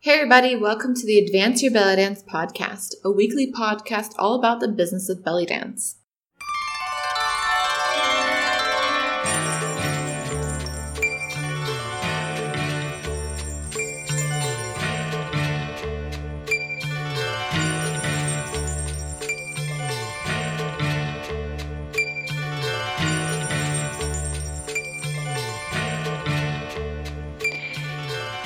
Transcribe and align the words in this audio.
Hey, 0.00 0.12
everybody, 0.12 0.54
welcome 0.54 0.94
to 0.94 1.04
the 1.04 1.18
Advance 1.18 1.60
Your 1.60 1.72
Belly 1.72 1.96
Dance 1.96 2.22
podcast, 2.22 2.94
a 3.04 3.10
weekly 3.10 3.50
podcast 3.50 4.12
all 4.16 4.36
about 4.38 4.60
the 4.60 4.68
business 4.68 5.08
of 5.08 5.24
belly 5.24 5.44
dance. 5.44 5.96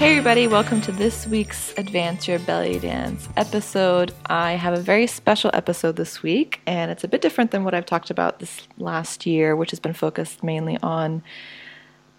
Hey, 0.02 0.10
everybody, 0.10 0.48
welcome 0.48 0.80
to 0.80 0.90
this 0.90 1.28
week's 1.28 1.72
Advance 1.78 2.26
Your 2.26 2.40
Belly 2.40 2.80
Dance 2.80 3.28
episode. 3.36 4.12
I 4.26 4.54
have 4.54 4.74
a 4.74 4.80
very 4.80 5.06
special 5.06 5.52
episode 5.54 5.94
this 5.94 6.24
week, 6.24 6.60
and 6.66 6.90
it's 6.90 7.04
a 7.04 7.08
bit 7.08 7.20
different 7.20 7.52
than 7.52 7.62
what 7.62 7.72
I've 7.72 7.86
talked 7.86 8.10
about 8.10 8.40
this 8.40 8.66
last 8.78 9.26
year, 9.26 9.54
which 9.54 9.70
has 9.70 9.78
been 9.78 9.92
focused 9.92 10.42
mainly 10.42 10.76
on 10.82 11.22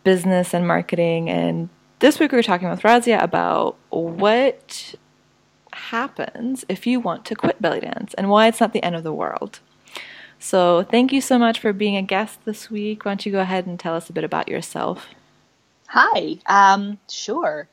business 0.06 0.54
and 0.54 0.66
marketing. 0.66 1.30
And 1.30 1.68
this 2.00 2.22
week, 2.22 2.32
we 2.32 2.38
were 2.38 2.42
talking 2.44 2.70
with 2.70 2.84
Razia 2.84 3.22
about 3.22 3.76
what 3.90 4.96
happens 5.74 6.64
if 6.70 6.88
you 6.88 7.02
want 7.02 7.26
to 7.26 7.36
quit 7.36 7.62
belly 7.62 7.82
dance 7.82 8.14
and 8.14 8.30
why 8.30 8.48
it's 8.48 8.62
not 8.62 8.72
the 8.72 8.82
end 8.82 8.96
of 8.96 9.04
the 9.04 9.12
world. 9.12 9.60
So, 10.40 10.84
thank 10.84 11.12
you 11.12 11.20
so 11.20 11.38
much 11.38 11.60
for 11.60 11.74
being 11.74 11.98
a 11.98 12.02
guest 12.02 12.46
this 12.46 12.72
week. 12.72 13.04
Why 13.04 13.12
don't 13.12 13.26
you 13.26 13.34
go 13.34 13.42
ahead 13.42 13.66
and 13.66 13.78
tell 13.78 13.94
us 13.94 14.10
a 14.10 14.14
bit 14.14 14.24
about 14.24 14.48
yourself? 14.48 15.10
Hi, 15.96 16.40
um, 16.48 16.98
sure. 17.08 17.68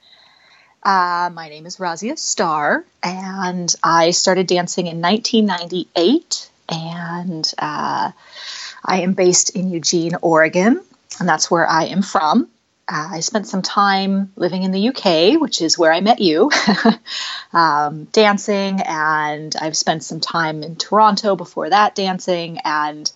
Uh, 0.83 1.31
my 1.33 1.49
name 1.49 1.65
is 1.65 1.79
Razia 1.79 2.19
Starr, 2.19 2.85
and 3.03 3.75
I 3.83 4.11
started 4.11 4.47
dancing 4.47 4.89
in 4.89 5.01
1998. 5.01 6.51
And 6.69 7.51
uh, 7.57 8.13
I 8.85 9.01
am 9.01 9.15
based 9.15 9.57
in 9.57 9.71
Eugene, 9.71 10.17
Oregon, 10.21 10.83
and 11.19 11.27
that's 11.27 11.51
where 11.51 11.67
I 11.67 11.85
am 11.85 12.03
from. 12.03 12.51
Uh, 12.87 13.09
I 13.13 13.21
spent 13.21 13.47
some 13.47 13.63
time 13.63 14.33
living 14.37 14.65
in 14.65 14.73
the 14.73 14.91
UK, 14.91 15.41
which 15.41 15.63
is 15.63 15.79
where 15.79 15.91
I 15.91 16.03
met 16.03 16.21
you, 16.21 16.51
um, 17.55 18.05
dancing, 18.13 18.83
and 18.83 19.57
I've 19.59 19.79
spent 19.79 20.05
some 20.05 20.21
time 20.21 20.63
in 20.63 20.77
Toronto 20.77 21.37
before 21.37 21.71
that 21.71 21.95
dancing. 21.95 22.59
And 22.67 23.11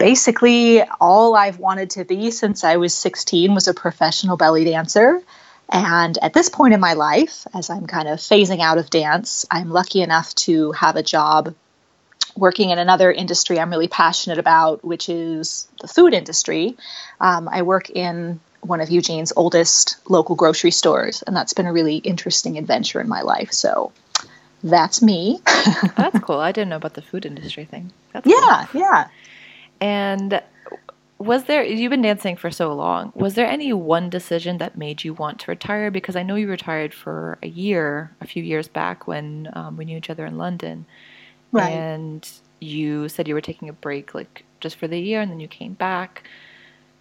basically, 0.00 0.82
all 0.82 1.36
I've 1.36 1.58
wanted 1.58 1.90
to 1.90 2.06
be 2.06 2.30
since 2.30 2.64
I 2.64 2.76
was 2.78 2.94
16 2.94 3.54
was 3.54 3.68
a 3.68 3.74
professional 3.74 4.38
belly 4.38 4.64
dancer. 4.64 5.20
And 5.68 6.18
at 6.22 6.32
this 6.32 6.48
point 6.48 6.72
in 6.72 6.80
my 6.80 6.94
life, 6.94 7.46
as 7.54 7.68
I'm 7.68 7.86
kind 7.86 8.08
of 8.08 8.18
phasing 8.18 8.60
out 8.60 8.78
of 8.78 8.88
dance, 8.88 9.44
I'm 9.50 9.68
lucky 9.68 10.00
enough 10.00 10.34
to 10.46 10.72
have 10.72 10.96
a 10.96 11.02
job 11.02 11.54
working 12.34 12.70
in 12.70 12.78
another 12.78 13.12
industry 13.12 13.60
I'm 13.60 13.68
really 13.68 13.88
passionate 13.88 14.38
about, 14.38 14.82
which 14.82 15.10
is 15.10 15.68
the 15.82 15.86
food 15.86 16.14
industry. 16.14 16.76
Um, 17.20 17.46
I 17.46 17.62
work 17.62 17.90
in 17.90 18.40
one 18.62 18.80
of 18.80 18.88
Eugene's 18.88 19.34
oldest 19.36 19.96
local 20.08 20.34
grocery 20.34 20.70
stores, 20.70 21.22
and 21.22 21.36
that's 21.36 21.52
been 21.52 21.66
a 21.66 21.72
really 21.72 21.96
interesting 21.96 22.56
adventure 22.56 23.02
in 23.02 23.08
my 23.08 23.20
life. 23.20 23.52
So 23.52 23.92
that's 24.64 25.02
me. 25.02 25.40
that's 25.96 26.18
cool. 26.20 26.38
I 26.38 26.52
didn't 26.52 26.70
know 26.70 26.76
about 26.76 26.94
the 26.94 27.02
food 27.02 27.26
industry 27.26 27.66
thing. 27.66 27.92
That's 28.12 28.26
yeah, 28.26 28.66
cool. 28.70 28.80
yeah. 28.80 29.08
And 29.80 30.42
was 31.18 31.44
there 31.44 31.62
you've 31.62 31.90
been 31.90 32.00
dancing 32.00 32.34
for 32.34 32.50
so 32.50 32.72
long 32.72 33.12
was 33.14 33.34
there 33.34 33.46
any 33.46 33.74
one 33.74 34.08
decision 34.08 34.56
that 34.56 34.78
made 34.78 35.04
you 35.04 35.12
want 35.12 35.38
to 35.40 35.50
retire? 35.50 35.90
Because 35.90 36.16
i 36.16 36.22
know 36.22 36.34
you 36.34 36.48
retired 36.48 36.94
for 36.94 37.38
a 37.42 37.48
year 37.48 38.10
a 38.20 38.26
few 38.26 38.42
years 38.42 38.68
back 38.68 39.06
when 39.06 39.48
um, 39.52 39.76
we 39.76 39.84
knew 39.84 39.98
each 39.98 40.10
other 40.10 40.26
in 40.26 40.38
london. 40.38 40.86
Right. 41.52 41.72
and 41.72 42.30
you 42.60 43.08
said 43.08 43.26
you 43.26 43.34
were 43.34 43.40
taking 43.40 43.68
a 43.68 43.72
break 43.72 44.14
like 44.14 44.44
just 44.60 44.76
for 44.76 44.86
the 44.86 45.00
year 45.00 45.20
and 45.20 45.30
then 45.30 45.40
you 45.40 45.48
came 45.48 45.74
back. 45.74 46.28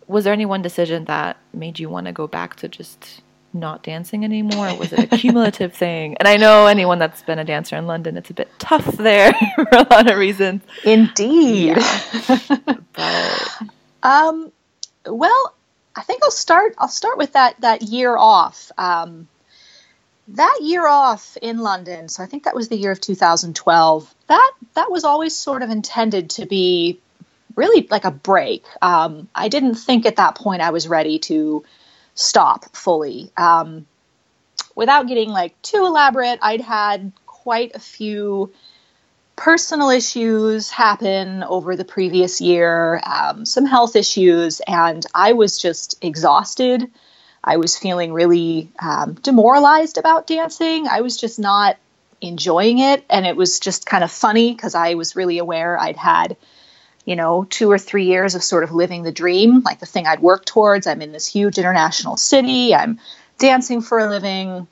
Was 0.08 0.24
there 0.24 0.34
any 0.34 0.46
one 0.46 0.62
decision 0.62 1.06
that 1.06 1.38
made 1.54 1.78
you 1.78 1.90
want 1.90 2.08
to 2.08 2.12
go 2.12 2.26
back 2.26 2.56
to 2.58 2.68
just 2.68 3.22
not 3.54 3.84
dancing 3.84 4.24
anymore 4.24 4.76
was 4.78 4.94
it 4.94 5.12
a 5.12 5.18
cumulative 5.18 5.74
thing 5.76 6.16
and 6.18 6.28
i 6.28 6.38
know 6.38 6.68
anyone 6.68 7.00
that's 7.00 7.22
been 7.24 7.40
a 7.40 7.44
dancer 7.44 7.76
in 7.76 7.88
london 7.88 8.16
it's 8.16 8.30
a 8.30 8.34
bit 8.34 8.50
tough 8.60 8.86
there 8.98 9.34
for 9.56 9.68
a 9.72 9.88
lot 9.90 10.10
of 10.10 10.18
reasons 10.18 10.62
indeed 10.84 11.78
yeah. 11.78 12.76
um, 14.04 14.52
well, 15.06 15.56
I 15.96 16.02
think 16.02 16.24
I'll 16.24 16.32
start. 16.32 16.76
I'll 16.78 16.88
start 16.88 17.18
with 17.18 17.34
that 17.34 17.60
that 17.62 17.82
year 17.82 18.16
off. 18.16 18.72
Um, 18.78 19.28
that 20.30 20.60
year 20.62 20.88
off 20.88 21.38
in 21.42 21.58
London. 21.58 22.08
So 22.08 22.22
I 22.22 22.28
think 22.28 22.44
that 22.44 22.56
was 22.56 22.70
the 22.70 22.78
year 22.78 22.92
of 22.92 23.02
2012. 23.02 24.14
That 24.28 24.52
that 24.76 24.92
was 24.92 25.04
always 25.04 25.36
sort 25.36 25.64
of 25.64 25.70
intended 25.70 26.32
to 26.32 26.46
be 26.46 27.00
really 27.56 27.88
like 27.90 28.06
a 28.06 28.12
break. 28.12 28.64
Um, 28.82 29.28
I 29.34 29.50
didn't 29.50 29.76
think 29.76 30.06
at 30.06 30.18
that 30.18 30.36
point 30.36 30.62
I 30.62 30.70
was 30.70 30.88
ready 30.88 31.20
to 31.20 31.64
stop 32.20 32.76
fully. 32.76 33.32
Um, 33.38 33.86
without 34.76 35.08
getting 35.08 35.30
like 35.30 35.60
too 35.62 35.86
elaborate, 35.86 36.40
I'd 36.42 36.62
had 36.62 37.12
quite 37.26 37.72
a 37.76 37.80
few 37.80 38.52
personal 39.36 39.90
issues 39.90 40.70
happen 40.70 41.44
over 41.44 41.76
the 41.76 41.86
previous 41.86 42.42
year, 42.42 43.02
um, 43.06 43.46
some 43.46 43.66
health 43.66 43.96
issues, 43.96 44.62
and 44.68 45.06
I 45.16 45.34
was 45.34 45.58
just 45.58 45.98
exhausted. 46.04 46.92
I 47.42 47.56
was 47.58 47.78
feeling 47.78 48.12
really 48.12 48.70
um, 48.80 49.14
demoralized 49.14 49.98
about 49.98 50.28
dancing. 50.28 50.88
I 50.88 51.02
was 51.02 51.16
just 51.16 51.40
not 51.40 51.78
enjoying 52.22 52.80
it. 52.80 53.04
And 53.10 53.26
it 53.26 53.36
was 53.36 53.60
just 53.60 53.86
kind 53.86 54.04
of 54.04 54.12
funny 54.12 54.54
because 54.54 54.76
I 54.76 54.96
was 54.96 55.16
really 55.16 55.38
aware 55.38 55.80
I'd 55.80 55.98
had, 55.98 56.36
you 57.10 57.16
know, 57.16 57.44
two 57.50 57.72
or 57.72 57.80
three 57.80 58.06
years 58.06 58.36
of 58.36 58.44
sort 58.44 58.64
of 58.64 58.72
living 58.72 59.02
the 59.02 59.12
dream, 59.12 59.62
like 59.62 59.80
the 59.80 59.88
thing 59.88 60.06
I'd 60.06 60.20
worked 60.20 60.48
towards. 60.48 60.86
I'm 60.86 61.02
in 61.02 61.12
this 61.12 61.26
huge 61.26 61.58
international 61.58 62.18
city, 62.18 62.76
I'm 62.76 63.00
dancing 63.40 63.82
for 63.82 63.98
a 63.98 64.08
living. 64.08 64.68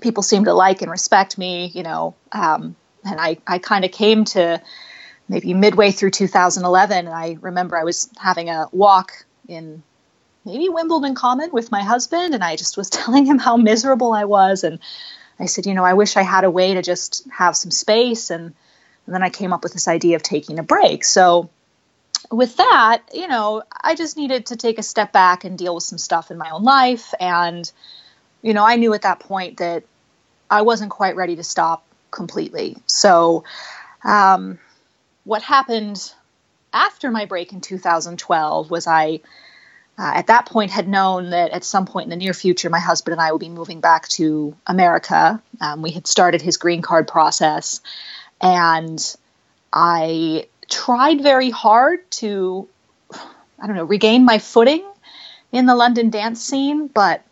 People 0.00 0.22
seem 0.22 0.44
to 0.44 0.54
like 0.54 0.82
and 0.82 0.90
respect 0.90 1.36
me, 1.36 1.72
you 1.74 1.82
know. 1.82 2.14
Um, 2.30 2.76
and 3.04 3.20
I, 3.20 3.38
I 3.44 3.58
kind 3.58 3.84
of 3.84 3.90
came 3.90 4.24
to 4.26 4.62
maybe 5.28 5.52
midway 5.52 5.90
through 5.90 6.12
2011 6.12 6.96
and 6.96 7.08
I 7.08 7.38
remember 7.40 7.76
I 7.76 7.82
was 7.82 8.08
having 8.20 8.50
a 8.50 8.68
walk 8.70 9.26
in 9.48 9.82
maybe 10.44 10.68
Wimbledon 10.68 11.16
Common 11.16 11.50
with 11.50 11.72
my 11.72 11.82
husband 11.82 12.36
and 12.36 12.44
I 12.44 12.54
just 12.54 12.76
was 12.76 12.88
telling 12.98 13.26
him 13.26 13.40
how 13.40 13.56
miserable 13.56 14.12
I 14.12 14.26
was 14.26 14.62
and 14.62 14.78
I 15.40 15.46
said, 15.46 15.66
you 15.66 15.74
know, 15.74 15.84
I 15.84 15.94
wish 15.94 16.16
I 16.16 16.22
had 16.22 16.44
a 16.44 16.50
way 16.52 16.74
to 16.74 16.82
just 16.82 17.28
have 17.32 17.56
some 17.56 17.72
space 17.72 18.30
and, 18.30 18.54
and 19.06 19.14
then 19.14 19.24
I 19.24 19.30
came 19.30 19.52
up 19.52 19.64
with 19.64 19.72
this 19.72 19.88
idea 19.88 20.14
of 20.14 20.22
taking 20.22 20.60
a 20.60 20.62
break. 20.62 21.02
So 21.02 21.50
with 22.36 22.56
that, 22.56 23.02
you 23.12 23.28
know, 23.28 23.62
I 23.82 23.94
just 23.94 24.16
needed 24.16 24.46
to 24.46 24.56
take 24.56 24.78
a 24.78 24.82
step 24.82 25.12
back 25.12 25.44
and 25.44 25.56
deal 25.56 25.74
with 25.74 25.84
some 25.84 25.98
stuff 25.98 26.30
in 26.30 26.38
my 26.38 26.50
own 26.50 26.64
life 26.64 27.14
and 27.20 27.70
you 28.44 28.52
know, 28.52 28.64
I 28.64 28.76
knew 28.76 28.92
at 28.92 29.02
that 29.02 29.20
point 29.20 29.56
that 29.56 29.84
I 30.50 30.62
wasn't 30.62 30.90
quite 30.90 31.16
ready 31.16 31.34
to 31.36 31.42
stop 31.42 31.82
completely. 32.10 32.76
So, 32.86 33.44
um, 34.04 34.58
what 35.24 35.42
happened 35.42 36.12
after 36.70 37.10
my 37.10 37.24
break 37.24 37.54
in 37.54 37.62
2012 37.62 38.70
was 38.70 38.86
I, 38.86 39.20
uh, 39.98 40.12
at 40.14 40.26
that 40.26 40.44
point, 40.44 40.70
had 40.70 40.86
known 40.86 41.30
that 41.30 41.52
at 41.52 41.64
some 41.64 41.86
point 41.86 42.04
in 42.04 42.10
the 42.10 42.16
near 42.16 42.34
future, 42.34 42.68
my 42.68 42.80
husband 42.80 43.12
and 43.12 43.20
I 43.22 43.32
would 43.32 43.40
be 43.40 43.48
moving 43.48 43.80
back 43.80 44.08
to 44.08 44.54
America. 44.66 45.42
Um, 45.62 45.80
we 45.80 45.92
had 45.92 46.06
started 46.06 46.42
his 46.42 46.58
green 46.58 46.82
card 46.82 47.08
process, 47.08 47.80
and 48.42 49.00
I 49.72 50.48
tried 50.68 51.22
very 51.22 51.50
hard 51.50 52.10
to, 52.12 52.68
I 53.12 53.66
don't 53.66 53.76
know, 53.76 53.84
regain 53.84 54.24
my 54.24 54.38
footing 54.38 54.84
in 55.52 55.66
the 55.66 55.74
London 55.74 56.10
dance 56.10 56.42
scene, 56.42 56.88
but 56.88 57.22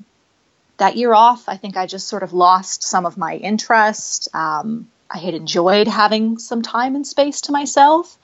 that 0.78 0.96
year 0.96 1.12
off, 1.12 1.48
I 1.48 1.56
think 1.56 1.76
I 1.76 1.86
just 1.86 2.08
sort 2.08 2.22
of 2.22 2.32
lost 2.32 2.82
some 2.82 3.06
of 3.06 3.16
my 3.16 3.36
interest. 3.36 4.28
Um, 4.34 4.88
I 5.10 5.18
had 5.18 5.34
enjoyed 5.34 5.86
having 5.86 6.38
some 6.38 6.62
time 6.62 6.96
and 6.96 7.06
space 7.06 7.42
to 7.42 7.52
myself. 7.52 8.18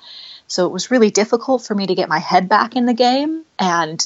So 0.47 0.67
it 0.67 0.73
was 0.73 0.91
really 0.91 1.11
difficult 1.11 1.63
for 1.63 1.75
me 1.75 1.87
to 1.87 1.95
get 1.95 2.09
my 2.09 2.19
head 2.19 2.49
back 2.49 2.75
in 2.75 2.87
the 2.87 2.95
game. 2.95 3.45
And 3.59 4.05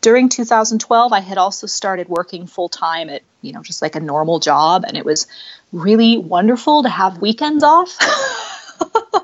during 0.00 0.30
2012, 0.30 1.12
I 1.12 1.20
had 1.20 1.38
also 1.38 1.66
started 1.66 2.08
working 2.08 2.46
full 2.46 2.68
time 2.68 3.10
at, 3.10 3.22
you 3.42 3.52
know, 3.52 3.62
just 3.62 3.82
like 3.82 3.94
a 3.94 4.00
normal 4.00 4.40
job. 4.40 4.84
And 4.86 4.96
it 4.96 5.04
was 5.04 5.26
really 5.72 6.18
wonderful 6.18 6.82
to 6.82 6.88
have 6.88 7.18
weekends 7.18 7.62
off. 7.62 7.98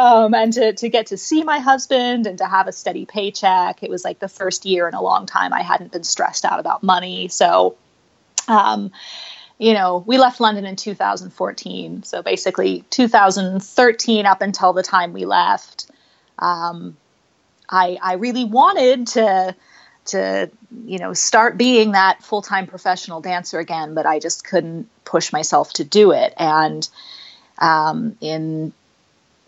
um, 0.00 0.32
and 0.32 0.50
to, 0.54 0.72
to 0.72 0.88
get 0.88 1.08
to 1.08 1.18
see 1.18 1.44
my 1.44 1.58
husband 1.58 2.26
and 2.26 2.38
to 2.38 2.46
have 2.46 2.66
a 2.66 2.72
steady 2.72 3.04
paycheck. 3.04 3.82
It 3.82 3.90
was 3.90 4.02
like 4.02 4.18
the 4.18 4.28
first 4.28 4.64
year 4.64 4.88
in 4.88 4.94
a 4.94 5.02
long 5.02 5.26
time 5.26 5.52
I 5.52 5.60
hadn't 5.60 5.92
been 5.92 6.04
stressed 6.04 6.46
out 6.46 6.58
about 6.58 6.82
money. 6.82 7.28
So, 7.28 7.76
um, 8.48 8.92
you 9.58 9.74
know, 9.74 10.02
we 10.06 10.16
left 10.16 10.40
London 10.40 10.64
in 10.64 10.74
2014. 10.74 12.02
So 12.04 12.22
basically, 12.22 12.82
2013 12.88 14.24
up 14.24 14.40
until 14.40 14.72
the 14.72 14.82
time 14.82 15.12
we 15.12 15.26
left, 15.26 15.90
um, 16.38 16.96
I, 17.68 17.98
I 18.02 18.14
really 18.14 18.44
wanted 18.44 19.06
to 19.08 19.54
to 20.06 20.50
you 20.86 20.98
know 20.98 21.12
start 21.12 21.58
being 21.58 21.92
that 21.92 22.22
full-time 22.22 22.66
professional 22.66 23.20
dancer 23.20 23.58
again 23.58 23.92
but 23.92 24.06
i 24.06 24.18
just 24.18 24.44
couldn't 24.44 24.88
push 25.04 25.30
myself 25.30 25.74
to 25.74 25.84
do 25.84 26.12
it 26.12 26.32
and 26.38 26.88
um, 27.58 28.16
in 28.22 28.72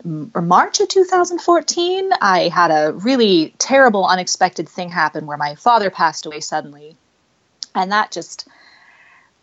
March 0.03 0.79
of 0.81 0.89
2014, 0.89 2.11
I 2.21 2.49
had 2.49 2.71
a 2.71 2.93
really 2.93 3.53
terrible, 3.57 4.05
unexpected 4.05 4.67
thing 4.67 4.89
happen 4.89 5.25
where 5.25 5.37
my 5.37 5.55
father 5.55 5.89
passed 5.89 6.25
away 6.25 6.41
suddenly. 6.41 6.97
And 7.73 7.91
that 7.91 8.11
just, 8.11 8.47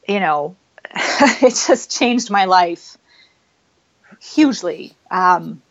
you 0.07 0.21
know, 0.21 0.57
it 0.95 1.55
just 1.67 1.91
changed 1.91 2.31
my 2.31 2.45
life 2.45 2.99
hugely. 4.21 4.93
Um, 5.11 5.63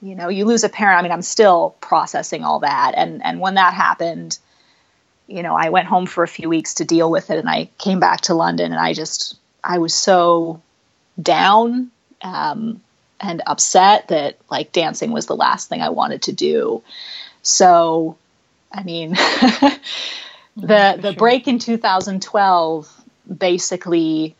you 0.00 0.14
know, 0.14 0.28
you 0.28 0.44
lose 0.44 0.62
a 0.62 0.68
parent. 0.68 0.98
I 0.98 1.02
mean, 1.02 1.12
I'm 1.12 1.22
still 1.22 1.74
processing 1.80 2.44
all 2.44 2.60
that. 2.60 2.92
And, 2.96 3.24
and 3.24 3.40
when 3.40 3.54
that 3.54 3.74
happened, 3.74 4.38
you 5.26 5.42
know, 5.42 5.56
I 5.56 5.70
went 5.70 5.88
home 5.88 6.06
for 6.06 6.22
a 6.22 6.28
few 6.28 6.48
weeks 6.48 6.74
to 6.74 6.84
deal 6.84 7.10
with 7.10 7.30
it 7.30 7.38
and 7.38 7.48
I 7.48 7.68
came 7.78 7.98
back 7.98 8.22
to 8.22 8.34
London 8.34 8.70
and 8.70 8.80
I 8.80 8.92
just, 8.92 9.36
I 9.64 9.78
was 9.78 9.94
so 9.94 10.62
down. 11.20 11.90
Um, 12.22 12.82
and 13.20 13.42
upset 13.46 14.08
that 14.08 14.36
like 14.50 14.72
dancing 14.72 15.12
was 15.12 15.26
the 15.26 15.36
last 15.36 15.68
thing 15.68 15.82
I 15.82 15.90
wanted 15.90 16.22
to 16.22 16.32
do. 16.32 16.82
So, 17.42 18.16
I 18.72 18.82
mean, 18.82 19.10
the 20.56 20.98
the 21.00 21.00
sure. 21.02 21.12
break 21.14 21.48
in 21.48 21.58
2012 21.58 23.04
basically 23.38 24.34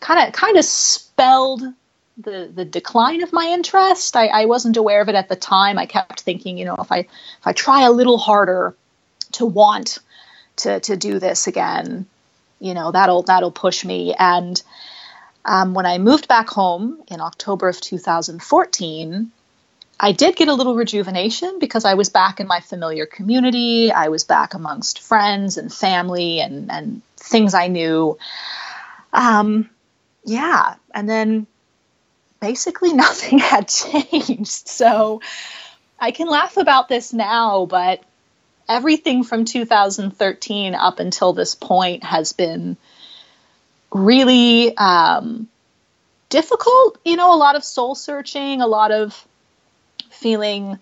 kind 0.00 0.26
of 0.26 0.32
kind 0.32 0.56
of 0.56 0.64
spelled 0.64 1.62
the 2.18 2.50
the 2.52 2.64
decline 2.64 3.22
of 3.22 3.32
my 3.32 3.46
interest. 3.46 4.16
I, 4.16 4.26
I 4.26 4.44
wasn't 4.46 4.76
aware 4.76 5.00
of 5.00 5.08
it 5.08 5.14
at 5.14 5.28
the 5.28 5.36
time. 5.36 5.78
I 5.78 5.86
kept 5.86 6.20
thinking, 6.20 6.58
you 6.58 6.64
know, 6.64 6.76
if 6.78 6.90
I 6.90 6.98
if 7.00 7.46
I 7.46 7.52
try 7.52 7.82
a 7.84 7.90
little 7.90 8.18
harder 8.18 8.74
to 9.32 9.46
want 9.46 9.98
to 10.56 10.80
to 10.80 10.96
do 10.96 11.18
this 11.18 11.46
again, 11.46 12.06
you 12.60 12.74
know, 12.74 12.90
that'll 12.90 13.22
that'll 13.22 13.52
push 13.52 13.84
me 13.84 14.14
and 14.18 14.60
um, 15.44 15.74
when 15.74 15.86
I 15.86 15.98
moved 15.98 16.28
back 16.28 16.48
home 16.48 17.02
in 17.08 17.20
October 17.20 17.68
of 17.68 17.80
2014, 17.80 19.32
I 20.00 20.12
did 20.12 20.36
get 20.36 20.48
a 20.48 20.54
little 20.54 20.74
rejuvenation 20.74 21.58
because 21.58 21.84
I 21.84 21.94
was 21.94 22.08
back 22.08 22.38
in 22.38 22.46
my 22.46 22.60
familiar 22.60 23.06
community. 23.06 23.90
I 23.90 24.08
was 24.08 24.24
back 24.24 24.54
amongst 24.54 25.00
friends 25.00 25.56
and 25.58 25.72
family 25.72 26.40
and, 26.40 26.70
and 26.70 27.02
things 27.16 27.54
I 27.54 27.66
knew. 27.66 28.16
Um, 29.12 29.68
yeah. 30.24 30.74
And 30.94 31.08
then 31.08 31.46
basically 32.40 32.92
nothing 32.94 33.38
had 33.38 33.68
changed. 33.68 34.68
So 34.68 35.20
I 35.98 36.12
can 36.12 36.28
laugh 36.28 36.56
about 36.56 36.88
this 36.88 37.12
now, 37.12 37.66
but 37.66 38.02
everything 38.68 39.24
from 39.24 39.44
2013 39.44 40.74
up 40.74 41.00
until 41.00 41.32
this 41.32 41.54
point 41.54 42.04
has 42.04 42.32
been 42.32 42.76
really 43.92 44.76
um, 44.76 45.48
difficult. 46.28 46.98
You 47.04 47.16
know, 47.16 47.34
a 47.34 47.36
lot 47.36 47.56
of 47.56 47.64
soul 47.64 47.94
searching, 47.94 48.60
a 48.60 48.66
lot 48.66 48.90
of 48.90 49.26
feeling 50.10 50.78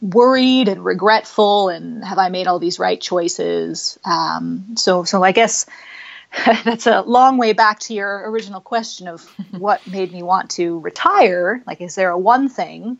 worried 0.00 0.68
and 0.68 0.84
regretful, 0.84 1.68
and 1.68 2.04
have 2.04 2.18
I 2.18 2.28
made 2.28 2.46
all 2.46 2.58
these 2.58 2.78
right 2.78 3.00
choices? 3.00 3.98
Um, 4.04 4.76
so, 4.76 5.04
so 5.04 5.22
I 5.22 5.32
guess 5.32 5.66
that's 6.64 6.86
a 6.86 7.02
long 7.02 7.38
way 7.38 7.52
back 7.52 7.80
to 7.80 7.94
your 7.94 8.30
original 8.30 8.60
question 8.60 9.08
of 9.08 9.22
what 9.50 9.86
made 9.86 10.12
me 10.12 10.22
want 10.22 10.50
to 10.52 10.78
retire. 10.80 11.62
Like, 11.66 11.80
is 11.80 11.94
there 11.94 12.10
a 12.10 12.18
one 12.18 12.48
thing? 12.48 12.98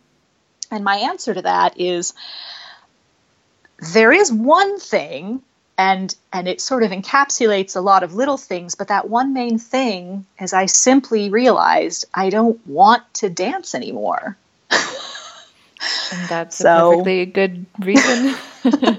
And 0.70 0.84
my 0.84 0.96
answer 0.96 1.32
to 1.34 1.42
that 1.42 1.78
is 1.78 2.14
there 3.92 4.10
is 4.10 4.32
one 4.32 4.80
thing 4.80 5.42
and 5.78 6.14
and 6.32 6.48
it 6.48 6.60
sort 6.60 6.82
of 6.82 6.90
encapsulates 6.90 7.76
a 7.76 7.80
lot 7.80 8.02
of 8.02 8.14
little 8.14 8.38
things 8.38 8.74
but 8.74 8.88
that 8.88 9.08
one 9.08 9.32
main 9.32 9.58
thing 9.58 10.24
is 10.40 10.52
i 10.52 10.66
simply 10.66 11.30
realized 11.30 12.04
i 12.14 12.30
don't 12.30 12.64
want 12.66 13.02
to 13.14 13.28
dance 13.28 13.74
anymore. 13.74 14.36
And 16.12 16.28
that's 16.28 16.56
so, 16.56 16.68
a 16.68 16.90
perfectly 16.92 17.26
good 17.26 17.66
reason. 17.80 18.34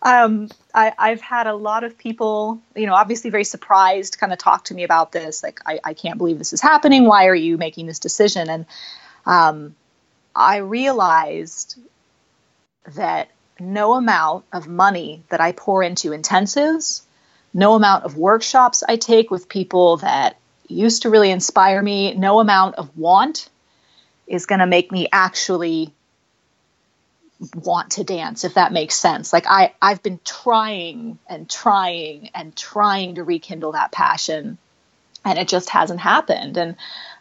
Um, 0.00 0.48
I, 0.74 0.92
i've 0.96 1.20
had 1.20 1.48
a 1.48 1.54
lot 1.54 1.82
of 1.82 1.98
people 1.98 2.60
you 2.76 2.86
know 2.86 2.94
obviously 2.94 3.30
very 3.30 3.44
surprised 3.44 4.18
kind 4.18 4.32
of 4.32 4.38
talk 4.38 4.64
to 4.66 4.74
me 4.74 4.84
about 4.84 5.10
this 5.10 5.42
like 5.42 5.60
I, 5.66 5.80
I 5.82 5.94
can't 5.94 6.18
believe 6.18 6.38
this 6.38 6.52
is 6.52 6.60
happening. 6.60 7.04
Why 7.04 7.26
are 7.26 7.34
you 7.34 7.58
making 7.58 7.86
this 7.86 7.98
decision? 7.98 8.48
And 8.48 8.66
um, 9.26 9.74
i 10.36 10.58
realized 10.58 11.80
that 12.94 13.28
no 13.60 13.94
amount 13.94 14.44
of 14.52 14.68
money 14.68 15.22
that 15.28 15.40
I 15.40 15.52
pour 15.52 15.82
into 15.82 16.10
intensives, 16.10 17.02
no 17.52 17.74
amount 17.74 18.04
of 18.04 18.16
workshops 18.16 18.82
I 18.86 18.96
take 18.96 19.30
with 19.30 19.48
people 19.48 19.98
that 19.98 20.36
used 20.68 21.02
to 21.02 21.10
really 21.10 21.30
inspire 21.30 21.82
me, 21.82 22.14
no 22.14 22.40
amount 22.40 22.76
of 22.76 22.96
want 22.96 23.48
is 24.26 24.46
going 24.46 24.60
to 24.60 24.66
make 24.66 24.92
me 24.92 25.08
actually 25.10 25.92
want 27.54 27.92
to 27.92 28.04
dance 28.04 28.44
if 28.44 28.54
that 28.54 28.72
makes 28.72 28.96
sense. 28.96 29.32
Like 29.32 29.46
i 29.48 29.72
i've 29.80 30.02
been 30.02 30.18
trying 30.24 31.18
and 31.28 31.48
trying 31.48 32.30
and 32.34 32.54
trying 32.54 33.14
to 33.14 33.24
rekindle 33.24 33.72
that 33.72 33.92
passion 33.92 34.58
and 35.24 35.38
it 35.38 35.48
just 35.48 35.70
hasn't 35.70 36.00
happened. 36.00 36.56
And 36.56 36.76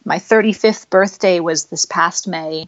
my 0.06 0.18
35th 0.18 0.90
birthday 0.90 1.40
was 1.40 1.66
this 1.66 1.86
past 1.86 2.28
may 2.28 2.68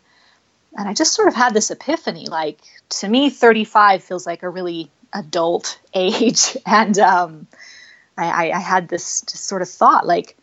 and 0.77 0.87
I 0.87 0.93
just 0.93 1.13
sort 1.13 1.27
of 1.27 1.35
had 1.35 1.53
this 1.53 1.71
epiphany. 1.71 2.27
Like 2.27 2.59
to 2.89 3.07
me, 3.07 3.29
35 3.29 4.03
feels 4.03 4.25
like 4.25 4.43
a 4.43 4.49
really 4.49 4.89
adult 5.13 5.79
age, 5.93 6.57
and 6.65 6.97
um, 6.99 7.47
I, 8.17 8.51
I, 8.51 8.59
had 8.59 8.87
this 8.89 9.23
sort 9.27 9.61
of 9.61 9.69
thought, 9.69 10.05
like, 10.05 10.35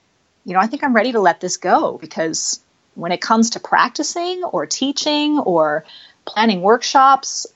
you 0.44 0.54
know, 0.54 0.60
I 0.60 0.66
think 0.66 0.82
I'm 0.82 0.94
ready 0.94 1.12
to 1.12 1.20
let 1.20 1.40
this 1.40 1.56
go 1.56 1.98
because 1.98 2.60
when 2.94 3.12
it 3.12 3.20
comes 3.20 3.50
to 3.50 3.60
practicing 3.60 4.42
or 4.44 4.64
teaching 4.66 5.38
or 5.38 5.84
planning 6.24 6.62
workshops, 6.62 7.46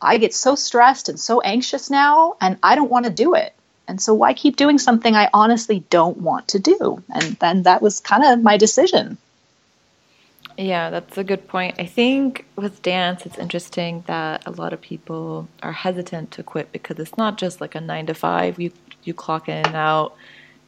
I 0.00 0.18
get 0.18 0.34
so 0.34 0.54
stressed 0.54 1.08
and 1.08 1.18
so 1.18 1.40
anxious 1.40 1.90
now, 1.90 2.36
and 2.40 2.58
I 2.62 2.74
don't 2.74 2.90
want 2.90 3.06
to 3.06 3.10
do 3.10 3.34
it. 3.34 3.54
And 3.88 4.00
so, 4.00 4.14
why 4.14 4.34
keep 4.34 4.56
doing 4.56 4.78
something 4.78 5.14
I 5.14 5.30
honestly 5.32 5.84
don't 5.90 6.18
want 6.18 6.48
to 6.48 6.58
do? 6.58 7.02
And 7.14 7.36
then 7.36 7.62
that 7.62 7.82
was 7.82 8.00
kind 8.00 8.24
of 8.24 8.42
my 8.42 8.56
decision. 8.56 9.16
Yeah, 10.58 10.88
that's 10.90 11.18
a 11.18 11.24
good 11.24 11.48
point. 11.48 11.76
I 11.78 11.84
think 11.84 12.46
with 12.56 12.80
dance, 12.82 13.26
it's 13.26 13.36
interesting 13.36 14.04
that 14.06 14.42
a 14.46 14.50
lot 14.50 14.72
of 14.72 14.80
people 14.80 15.48
are 15.62 15.72
hesitant 15.72 16.30
to 16.32 16.42
quit 16.42 16.72
because 16.72 16.98
it's 16.98 17.16
not 17.18 17.36
just 17.36 17.60
like 17.60 17.74
a 17.74 17.80
nine 17.80 18.06
to 18.06 18.14
five. 18.14 18.58
You 18.58 18.72
you 19.04 19.12
clock 19.12 19.48
in 19.48 19.66
and 19.66 19.76
out, 19.76 20.16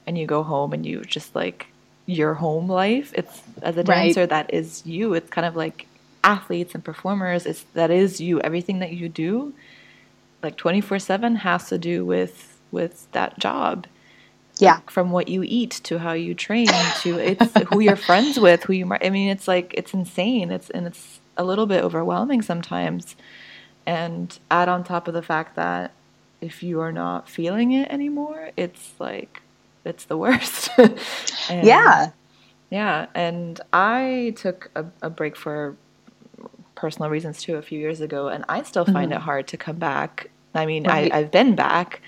and 0.06 0.18
you 0.18 0.26
go 0.26 0.42
home, 0.42 0.72
and 0.74 0.84
you 0.84 1.02
just 1.04 1.34
like 1.34 1.68
your 2.04 2.34
home 2.34 2.68
life. 2.68 3.12
It's 3.14 3.42
as 3.62 3.76
a 3.78 3.84
dancer 3.84 4.20
right. 4.20 4.28
that 4.28 4.52
is 4.52 4.84
you. 4.84 5.14
It's 5.14 5.30
kind 5.30 5.46
of 5.46 5.56
like 5.56 5.86
athletes 6.22 6.74
and 6.74 6.84
performers. 6.84 7.46
It's 7.46 7.62
that 7.72 7.90
is 7.90 8.20
you. 8.20 8.40
Everything 8.40 8.80
that 8.80 8.92
you 8.92 9.08
do, 9.08 9.54
like 10.42 10.56
twenty 10.56 10.82
four 10.82 10.98
seven, 10.98 11.36
has 11.36 11.68
to 11.70 11.78
do 11.78 12.04
with 12.04 12.60
with 12.70 13.10
that 13.12 13.38
job 13.38 13.86
yeah. 14.58 14.80
from 14.86 15.10
what 15.10 15.28
you 15.28 15.42
eat 15.44 15.70
to 15.84 15.98
how 15.98 16.12
you 16.12 16.34
train 16.34 16.68
to 17.00 17.18
it's 17.18 17.52
who 17.70 17.80
you're 17.80 17.96
friends 17.96 18.38
with 18.38 18.64
who 18.64 18.72
you 18.72 18.92
i 19.00 19.10
mean 19.10 19.28
it's 19.28 19.48
like 19.48 19.72
it's 19.74 19.94
insane. 19.94 20.50
It's 20.50 20.70
and 20.70 20.86
it's 20.86 21.20
a 21.36 21.44
little 21.44 21.66
bit 21.66 21.84
overwhelming 21.84 22.42
sometimes. 22.42 23.16
And 23.86 24.38
add 24.50 24.68
on 24.68 24.84
top 24.84 25.08
of 25.08 25.14
the 25.14 25.22
fact 25.22 25.56
that 25.56 25.92
if 26.40 26.62
you 26.62 26.80
are 26.80 26.92
not 26.92 27.28
feeling 27.28 27.72
it 27.72 27.88
anymore 27.90 28.50
it's 28.56 28.92
like 28.98 29.42
it's 29.84 30.04
the 30.04 30.16
worst. 30.16 30.70
Yeah. 31.50 32.10
Yeah. 32.70 33.06
And 33.14 33.60
i 33.72 34.34
took 34.36 34.70
a, 34.74 34.84
a, 35.00 35.08
break 35.08 35.34
for 35.34 35.76
personal 36.74 37.08
reasons 37.08 37.40
too 37.40 37.56
a 37.56 37.62
few 37.62 37.78
years 37.78 38.00
ago 38.00 38.28
and 38.28 38.44
i 38.48 38.62
still 38.62 38.84
find 38.84 39.10
mm-hmm. 39.10 39.20
it 39.20 39.22
hard 39.22 39.46
to 39.48 39.56
come 39.56 39.76
back. 39.76 40.30
I 40.54 40.66
mean 40.66 40.84
right. 40.84 41.12
I, 41.12 41.18
i've 41.18 41.30
been 41.30 41.54
back 41.54 42.02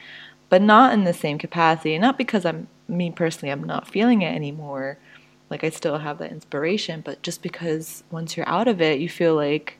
but 0.50 0.60
not 0.60 0.92
in 0.92 1.04
the 1.04 1.14
same 1.14 1.38
capacity. 1.38 1.96
Not 1.98 2.18
because 2.18 2.44
I'm 2.44 2.68
me 2.88 3.10
personally, 3.10 3.50
I'm 3.50 3.64
not 3.64 3.88
feeling 3.88 4.20
it 4.20 4.34
anymore. 4.34 4.98
Like 5.48 5.64
I 5.64 5.70
still 5.70 5.98
have 5.98 6.18
that 6.18 6.30
inspiration, 6.30 7.00
but 7.00 7.22
just 7.22 7.42
because 7.42 8.04
once 8.10 8.36
you're 8.36 8.48
out 8.48 8.68
of 8.68 8.80
it, 8.82 9.00
you 9.00 9.08
feel 9.08 9.34
like 9.34 9.78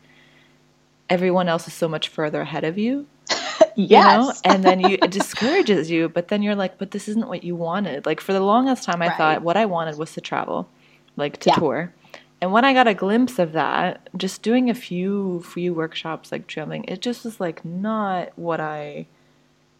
everyone 1.09 1.49
else 1.49 1.67
is 1.67 1.75
so 1.75 1.89
much 1.89 2.09
further 2.09 2.41
ahead 2.41 2.65
of 2.65 2.79
you. 2.79 3.07
yes. 3.29 3.37
You 3.77 3.87
know? 4.01 4.33
and 4.45 4.65
then 4.65 4.81
you 4.81 4.99
it 5.03 5.11
discourages 5.11 5.91
you, 5.91 6.09
but 6.09 6.29
then 6.29 6.43
you're 6.43 6.55
like, 6.55 6.79
but 6.79 6.93
this 6.93 7.09
isn't 7.09 7.29
what 7.29 7.45
you 7.45 7.55
wanted. 7.55 8.07
Like 8.07 8.21
for 8.21 8.33
the 8.33 8.41
longest 8.41 8.85
time 8.85 9.03
I 9.03 9.09
right. 9.09 9.17
thought 9.17 9.43
what 9.43 9.57
I 9.57 9.67
wanted 9.67 9.99
was 9.99 10.13
to 10.15 10.21
travel, 10.21 10.69
like 11.17 11.39
to 11.41 11.51
yeah. 11.51 11.57
tour. 11.57 11.93
And 12.41 12.53
when 12.53 12.65
I 12.65 12.73
got 12.73 12.89
a 12.89 12.95
glimpse 12.95 13.39
of 13.39 13.53
that, 13.53 14.09
just 14.17 14.43
doing 14.43 14.71
a 14.71 14.75
few 14.75 15.43
few 15.43 15.75
workshops 15.75 16.33
like 16.33 16.47
traveling, 16.47 16.85
it 16.85 17.01
just 17.01 17.25
was 17.25 17.39
like 17.39 17.65
not 17.65 18.31
what 18.37 18.61
I 18.61 19.07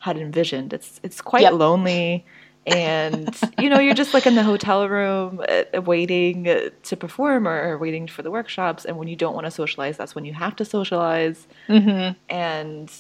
had 0.01 0.17
envisioned. 0.17 0.73
It's 0.73 1.01
it's 1.03 1.21
quite 1.21 1.43
yep. 1.43 1.53
lonely, 1.53 2.27
and 2.67 3.35
you 3.59 3.71
know 3.71 3.79
you're 3.79 3.95
just 3.95 4.13
like 4.13 4.27
in 4.27 4.35
the 4.35 4.43
hotel 4.43 4.89
room 4.89 5.43
uh, 5.49 5.81
waiting 5.81 6.49
uh, 6.49 6.71
to 6.85 6.97
perform 6.97 7.47
or, 7.47 7.79
waiting 7.79 8.07
for 8.09 8.23
the 8.23 8.31
workshops. 8.31 8.85
And 8.85 8.99
when 8.99 9.09
you 9.09 9.17
don't 9.17 9.35
want 9.35 9.47
to 9.47 9.51
socialize, 9.51 9.97
that's 9.97 10.15
when 10.15 10.25
you 10.25 10.35
have 10.35 10.57
to 10.57 10.65
socialize. 10.65 11.47
Mm-hmm. 11.69 12.19
And 12.29 12.93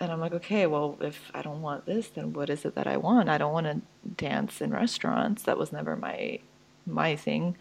and 0.00 0.12
I'm 0.12 0.20
like, 0.20 0.32
okay, 0.32 0.66
well, 0.66 0.96
if 1.00 1.30
I 1.34 1.42
don't 1.42 1.60
want 1.60 1.86
this, 1.86 2.08
then 2.08 2.32
what 2.32 2.50
is 2.50 2.64
it 2.64 2.74
that 2.76 2.86
I 2.86 2.96
want? 2.96 3.28
I 3.28 3.36
don't 3.36 3.52
want 3.52 3.66
to 3.66 3.80
dance 4.16 4.60
in 4.60 4.70
restaurants. 4.70 5.42
That 5.42 5.58
was 5.58 5.72
never 5.72 5.96
my 5.96 6.40
my 6.86 7.16
thing. 7.16 7.56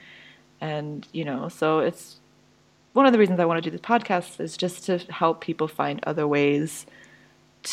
And, 0.60 1.07
you 1.12 1.24
know, 1.24 1.50
so 1.50 1.79
it's 1.79 2.17
one 2.93 3.05
of 3.05 3.13
the 3.13 3.19
reasons 3.19 3.39
I 3.39 3.46
want 3.46 3.63
to 3.63 3.69
do 3.69 3.75
this 3.75 3.86
podcast 3.86 4.39
is 4.39 4.57
just 4.57 4.86
to 4.86 4.98
help 5.10 5.41
people 5.41 5.67
find 5.67 6.00
other 6.03 6.27
ways 6.27 6.86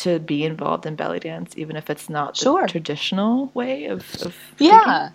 to 0.01 0.19
be 0.19 0.43
involved 0.43 0.85
in 0.85 0.95
belly 0.95 1.19
dance, 1.19 1.53
even 1.55 1.75
if 1.75 1.89
it's 1.89 2.09
not 2.09 2.37
the 2.37 2.65
traditional 2.67 3.49
way 3.53 3.85
of, 3.85 4.15
of 4.21 4.35
yeah. 4.57 5.11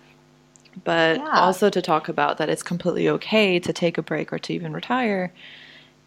But 0.83 1.17
yeah. 1.17 1.39
also 1.39 1.69
to 1.69 1.81
talk 1.81 2.07
about 2.07 2.37
that 2.37 2.49
it's 2.49 2.63
completely 2.63 3.07
okay 3.09 3.59
to 3.59 3.73
take 3.73 3.97
a 3.97 4.01
break 4.01 4.31
or 4.31 4.39
to 4.39 4.53
even 4.53 4.73
retire 4.73 5.31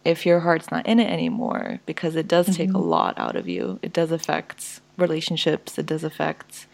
if 0.03 0.25
your 0.25 0.41
heart's 0.41 0.71
not 0.71 0.85
in 0.85 0.99
it 0.99 1.09
anymore 1.09 1.79
because 1.85 2.15
it 2.15 2.27
does 2.27 2.55
take 2.55 2.69
mm-hmm. 2.69 2.75
a 2.75 2.81
lot 2.81 3.17
out 3.17 3.35
of 3.35 3.47
you. 3.47 3.79
It 3.81 3.93
does 3.93 4.11
affect 4.11 4.81
relationships, 4.97 5.77
it 5.77 5.85
does 5.85 6.03
affect 6.03 6.65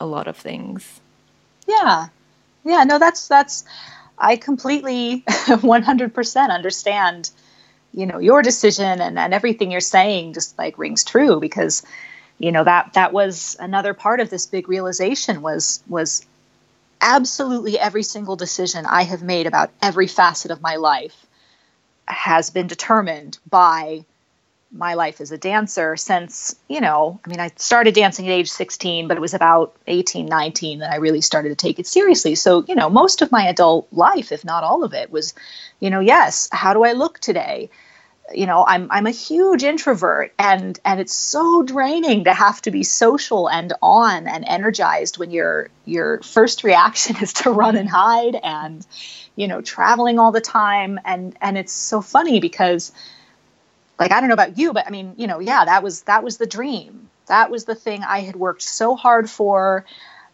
a 0.00 0.06
lot 0.06 0.28
of 0.28 0.36
things. 0.36 1.00
Yeah. 1.66 2.08
Yeah, 2.64 2.84
no 2.84 2.98
that's 2.98 3.28
that's 3.28 3.64
I 4.18 4.36
completely 4.36 5.22
100% 5.28 6.50
understand 6.50 7.30
you 7.96 8.06
know 8.06 8.18
your 8.18 8.42
decision 8.42 9.00
and, 9.00 9.18
and 9.18 9.34
everything 9.34 9.72
you're 9.72 9.80
saying 9.80 10.34
just 10.34 10.56
like 10.56 10.78
rings 10.78 11.02
true 11.02 11.40
because 11.40 11.82
you 12.38 12.52
know 12.52 12.62
that 12.62 12.92
that 12.92 13.12
was 13.12 13.56
another 13.58 13.94
part 13.94 14.20
of 14.20 14.30
this 14.30 14.46
big 14.46 14.68
realization 14.68 15.42
was 15.42 15.82
was 15.88 16.24
absolutely 17.00 17.78
every 17.78 18.02
single 18.02 18.36
decision 18.36 18.86
I 18.86 19.02
have 19.02 19.22
made 19.22 19.46
about 19.46 19.70
every 19.82 20.06
facet 20.06 20.50
of 20.50 20.62
my 20.62 20.76
life 20.76 21.26
has 22.06 22.50
been 22.50 22.66
determined 22.66 23.38
by 23.48 24.04
my 24.72 24.94
life 24.94 25.20
as 25.20 25.32
a 25.32 25.38
dancer 25.38 25.96
since, 25.96 26.56
you 26.68 26.80
know, 26.80 27.20
I 27.24 27.28
mean, 27.28 27.40
I 27.40 27.50
started 27.56 27.94
dancing 27.94 28.26
at 28.26 28.32
age 28.32 28.50
16, 28.50 29.08
but 29.08 29.16
it 29.16 29.20
was 29.20 29.34
about 29.34 29.74
18, 29.86 30.26
19 30.26 30.80
that 30.80 30.92
I 30.92 30.96
really 30.96 31.20
started 31.20 31.50
to 31.50 31.54
take 31.54 31.78
it 31.78 31.86
seriously. 31.86 32.34
So, 32.34 32.64
you 32.66 32.74
know, 32.74 32.90
most 32.90 33.22
of 33.22 33.32
my 33.32 33.46
adult 33.46 33.88
life, 33.92 34.32
if 34.32 34.44
not 34.44 34.64
all 34.64 34.84
of 34.84 34.92
it, 34.92 35.10
was, 35.10 35.34
you 35.80 35.90
know, 35.90 36.00
yes, 36.00 36.48
how 36.52 36.74
do 36.74 36.84
I 36.84 36.92
look 36.92 37.18
today? 37.18 37.70
You 38.34 38.46
know, 38.46 38.64
I'm 38.66 38.88
I'm 38.90 39.06
a 39.06 39.10
huge 39.10 39.62
introvert 39.62 40.32
and 40.38 40.78
and 40.84 40.98
it's 40.98 41.14
so 41.14 41.62
draining 41.62 42.24
to 42.24 42.34
have 42.34 42.60
to 42.62 42.70
be 42.70 42.82
social 42.82 43.48
and 43.48 43.72
on 43.80 44.26
and 44.26 44.44
energized 44.46 45.18
when 45.18 45.30
your 45.30 45.68
your 45.84 46.20
first 46.22 46.64
reaction 46.64 47.16
is 47.22 47.32
to 47.34 47.50
run 47.50 47.76
and 47.76 47.88
hide 47.88 48.34
and 48.42 48.84
you 49.36 49.46
know, 49.46 49.60
traveling 49.60 50.18
all 50.18 50.32
the 50.32 50.40
time. 50.40 50.98
And, 51.04 51.36
and 51.40 51.56
it's 51.56 51.72
so 51.72 52.00
funny 52.00 52.40
because 52.40 52.90
like, 53.98 54.10
I 54.10 54.18
don't 54.20 54.28
know 54.28 54.34
about 54.34 54.58
you, 54.58 54.72
but 54.72 54.86
I 54.86 54.90
mean, 54.90 55.14
you 55.16 55.26
know, 55.26 55.38
yeah, 55.38 55.64
that 55.64 55.82
was, 55.82 56.02
that 56.02 56.24
was 56.24 56.38
the 56.38 56.46
dream. 56.46 57.08
That 57.26 57.50
was 57.50 57.64
the 57.64 57.74
thing 57.74 58.02
I 58.02 58.20
had 58.20 58.36
worked 58.36 58.62
so 58.62 58.96
hard 58.96 59.30
for. 59.30 59.84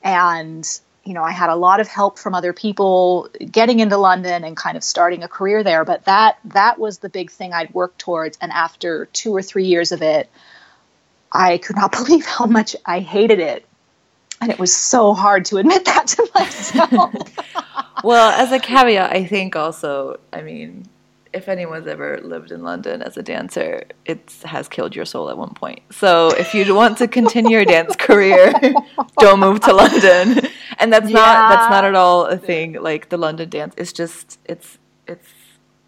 And, 0.02 0.66
you 1.04 1.14
know, 1.14 1.22
I 1.22 1.32
had 1.32 1.50
a 1.50 1.56
lot 1.56 1.80
of 1.80 1.88
help 1.88 2.18
from 2.18 2.34
other 2.34 2.52
people 2.52 3.28
getting 3.50 3.80
into 3.80 3.96
London 3.96 4.44
and 4.44 4.56
kind 4.56 4.76
of 4.76 4.84
starting 4.84 5.22
a 5.22 5.28
career 5.28 5.64
there. 5.64 5.84
But 5.84 6.04
that, 6.04 6.38
that 6.46 6.78
was 6.78 6.98
the 6.98 7.08
big 7.08 7.30
thing 7.30 7.52
I'd 7.52 7.74
worked 7.74 7.98
towards. 7.98 8.38
And 8.40 8.52
after 8.52 9.06
two 9.06 9.34
or 9.34 9.42
three 9.42 9.66
years 9.66 9.90
of 9.92 10.02
it, 10.02 10.30
I 11.32 11.58
could 11.58 11.76
not 11.76 11.92
believe 11.98 12.24
how 12.24 12.46
much 12.46 12.76
I 12.86 13.00
hated 13.00 13.40
it 13.40 13.66
and 14.42 14.50
it 14.50 14.58
was 14.58 14.74
so 14.74 15.14
hard 15.14 15.44
to 15.46 15.58
admit 15.58 15.84
that 15.86 16.08
to 16.08 16.28
myself. 16.34 17.14
well, 18.04 18.30
as 18.32 18.52
a 18.52 18.58
caveat, 18.58 19.12
I 19.12 19.24
think 19.24 19.54
also, 19.56 20.18
I 20.32 20.42
mean, 20.42 20.88
if 21.32 21.48
anyone's 21.48 21.86
ever 21.86 22.20
lived 22.20 22.50
in 22.50 22.62
London 22.62 23.02
as 23.02 23.16
a 23.16 23.22
dancer, 23.22 23.84
it 24.04 24.34
has 24.44 24.68
killed 24.68 24.94
your 24.94 25.04
soul 25.04 25.30
at 25.30 25.38
one 25.38 25.54
point. 25.54 25.80
So 25.92 26.28
if 26.30 26.54
you 26.54 26.74
want 26.74 26.98
to 26.98 27.08
continue 27.08 27.52
your 27.52 27.64
dance 27.64 27.96
career, 27.96 28.52
don't 29.18 29.40
move 29.40 29.60
to 29.60 29.72
London. 29.72 30.48
And 30.82 30.92
that's 30.92 31.08
yeah. 31.08 31.14
not 31.14 31.48
that's 31.48 31.70
not 31.70 31.84
at 31.84 31.94
all 31.94 32.26
a 32.26 32.36
thing. 32.36 32.72
Like 32.74 33.08
the 33.08 33.16
London 33.16 33.48
dance, 33.48 33.72
it's 33.76 33.92
just 33.92 34.40
it's 34.44 34.78
it's 35.06 35.28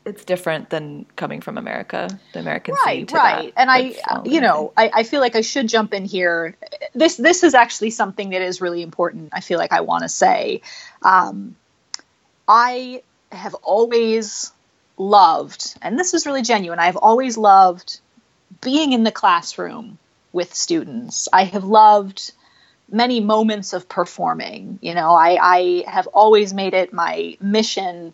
it's 0.04 0.24
different 0.24 0.70
than 0.70 1.06
coming 1.16 1.40
from 1.40 1.58
America, 1.58 2.08
the 2.32 2.38
American 2.38 2.74
right, 2.74 3.10
right. 3.10 3.54
That, 3.54 3.60
and 3.60 3.70
I, 3.70 3.94
you 4.24 4.40
know, 4.40 4.72
I, 4.76 4.90
I 4.94 5.02
feel 5.02 5.20
like 5.20 5.34
I 5.34 5.40
should 5.40 5.68
jump 5.68 5.94
in 5.94 6.04
here. 6.04 6.56
This 6.94 7.16
this 7.16 7.42
is 7.42 7.54
actually 7.54 7.90
something 7.90 8.30
that 8.30 8.42
is 8.42 8.60
really 8.60 8.82
important. 8.82 9.30
I 9.32 9.40
feel 9.40 9.58
like 9.58 9.72
I 9.72 9.80
want 9.80 10.02
to 10.02 10.08
say, 10.08 10.62
um, 11.02 11.56
I 12.46 13.02
have 13.32 13.54
always 13.54 14.52
loved, 14.96 15.74
and 15.82 15.98
this 15.98 16.14
is 16.14 16.24
really 16.24 16.42
genuine. 16.42 16.78
I've 16.78 16.96
always 16.96 17.36
loved 17.36 17.98
being 18.60 18.92
in 18.92 19.02
the 19.02 19.12
classroom 19.12 19.98
with 20.32 20.54
students. 20.54 21.28
I 21.32 21.44
have 21.44 21.64
loved 21.64 22.32
many 22.90 23.20
moments 23.20 23.72
of 23.72 23.88
performing. 23.88 24.78
You 24.82 24.94
know, 24.94 25.10
I, 25.10 25.38
I 25.40 25.84
have 25.90 26.06
always 26.08 26.52
made 26.52 26.74
it 26.74 26.92
my 26.92 27.36
mission 27.40 28.12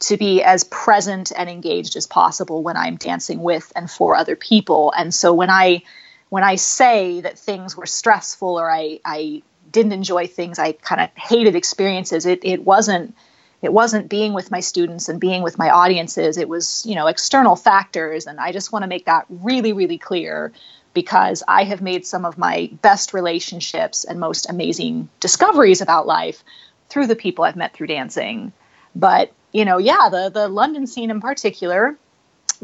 to 0.00 0.16
be 0.16 0.42
as 0.42 0.64
present 0.64 1.32
and 1.36 1.48
engaged 1.48 1.96
as 1.96 2.06
possible 2.06 2.62
when 2.62 2.76
I'm 2.76 2.96
dancing 2.96 3.40
with 3.42 3.72
and 3.74 3.90
for 3.90 4.14
other 4.14 4.36
people. 4.36 4.92
And 4.96 5.12
so 5.12 5.34
when 5.34 5.50
I 5.50 5.82
when 6.28 6.44
I 6.44 6.56
say 6.56 7.22
that 7.22 7.38
things 7.38 7.76
were 7.76 7.86
stressful 7.86 8.60
or 8.60 8.70
I, 8.70 9.00
I 9.04 9.42
didn't 9.70 9.92
enjoy 9.92 10.26
things, 10.26 10.58
I 10.58 10.72
kind 10.72 11.00
of 11.00 11.08
hated 11.14 11.56
experiences, 11.56 12.26
it, 12.26 12.40
it 12.42 12.64
wasn't 12.64 13.14
it 13.60 13.72
wasn't 13.72 14.08
being 14.08 14.34
with 14.34 14.50
my 14.52 14.60
students 14.60 15.08
and 15.08 15.20
being 15.20 15.42
with 15.42 15.58
my 15.58 15.70
audiences. 15.70 16.38
It 16.38 16.48
was, 16.48 16.84
you 16.86 16.94
know, 16.94 17.08
external 17.08 17.56
factors. 17.56 18.26
And 18.26 18.38
I 18.38 18.52
just 18.52 18.70
want 18.70 18.84
to 18.84 18.86
make 18.86 19.06
that 19.06 19.26
really, 19.28 19.72
really 19.72 19.98
clear 19.98 20.52
because 20.94 21.42
I 21.46 21.64
have 21.64 21.80
made 21.80 22.06
some 22.06 22.24
of 22.24 22.38
my 22.38 22.70
best 22.82 23.14
relationships 23.14 24.04
and 24.04 24.18
most 24.18 24.48
amazing 24.48 25.08
discoveries 25.20 25.80
about 25.80 26.06
life 26.06 26.42
through 26.88 27.06
the 27.06 27.16
people 27.16 27.44
I've 27.44 27.56
met 27.56 27.74
through 27.74 27.88
dancing. 27.88 28.52
But 28.94 29.32
you 29.52 29.64
know, 29.64 29.78
yeah, 29.78 30.08
the 30.10 30.30
the 30.32 30.48
London 30.48 30.86
scene 30.86 31.10
in 31.10 31.20
particular, 31.20 31.96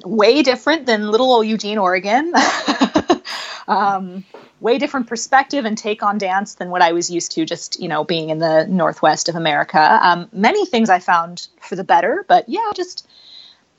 way 0.04 0.42
different 0.42 0.86
than 0.86 1.10
little 1.10 1.32
old 1.32 1.46
Eugene, 1.46 1.78
Oregon. 1.78 2.32
um, 3.68 4.24
way 4.60 4.78
different 4.78 5.06
perspective 5.06 5.64
and 5.64 5.76
take 5.76 6.02
on 6.02 6.18
dance 6.18 6.54
than 6.54 6.70
what 6.70 6.82
I 6.82 6.92
was 6.92 7.10
used 7.10 7.32
to, 7.32 7.44
just 7.44 7.80
you 7.80 7.88
know, 7.88 8.04
being 8.04 8.30
in 8.30 8.38
the 8.38 8.66
northwest 8.66 9.28
of 9.28 9.36
America. 9.36 9.98
Um, 10.02 10.28
many 10.32 10.66
things 10.66 10.90
I 10.90 10.98
found 10.98 11.48
for 11.60 11.76
the 11.76 11.84
better, 11.84 12.24
but 12.28 12.48
yeah, 12.48 12.72
just 12.74 13.06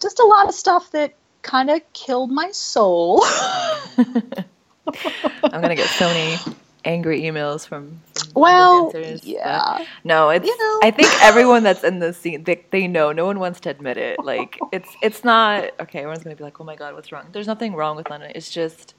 just 0.01 0.19
a 0.19 0.25
lot 0.25 0.47
of 0.47 0.53
stuff 0.53 0.91
that 0.91 1.13
kind 1.45 1.69
of 1.69 1.81
killed 1.93 2.31
my 2.31 2.51
soul. 2.51 3.21
I'm 3.97 5.61
gonna 5.61 5.75
get 5.75 5.89
so 5.89 6.07
many 6.07 6.37
angry 6.83 7.21
emails 7.21 7.67
from, 7.67 7.99
from 8.13 8.29
well 8.35 8.91
yeah. 9.23 9.83
no 10.03 10.29
it's 10.29 10.45
you 10.45 10.55
know. 10.55 10.79
i 10.83 10.91
think 10.91 11.09
everyone 11.23 11.63
that's 11.63 11.83
in 11.83 11.97
the 11.97 12.13
scene 12.13 12.43
they, 12.43 12.63
they 12.69 12.87
know. 12.87 13.11
No 13.11 13.25
one 13.25 13.39
wants 13.39 13.59
to 13.61 13.71
admit 13.71 13.97
it. 13.97 14.23
Like 14.23 14.59
it's 14.71 14.89
it's 15.01 15.23
not 15.23 15.71
okay 15.79 15.99
everyone's 15.99 16.23
gonna 16.23 16.35
be 16.35 16.43
like 16.43 16.59
oh 16.59 16.63
my 16.63 16.75
god 16.75 16.93
what's 16.93 17.11
wrong? 17.11 17.27
There's 17.31 17.47
nothing 17.47 17.73
wrong 17.73 17.95
with 17.95 18.09
london. 18.09 18.31
It's 18.35 18.49
just 18.49 18.93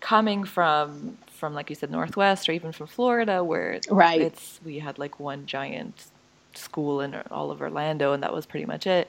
coming 0.00 0.44
from 0.44 1.16
from 1.28 1.54
like 1.54 1.70
you 1.70 1.76
said 1.76 1.90
northwest 1.90 2.48
or 2.48 2.52
even 2.52 2.72
from 2.72 2.86
florida 2.86 3.42
where 3.42 3.80
right. 3.90 4.20
it's 4.20 4.60
we 4.64 4.78
had 4.78 4.98
like 4.98 5.18
one 5.18 5.46
giant 5.46 6.06
school 6.54 7.00
in 7.00 7.14
all 7.30 7.50
of 7.50 7.60
orlando 7.60 8.12
and 8.12 8.22
that 8.22 8.32
was 8.34 8.44
pretty 8.46 8.66
much 8.66 8.86
it. 8.86 9.08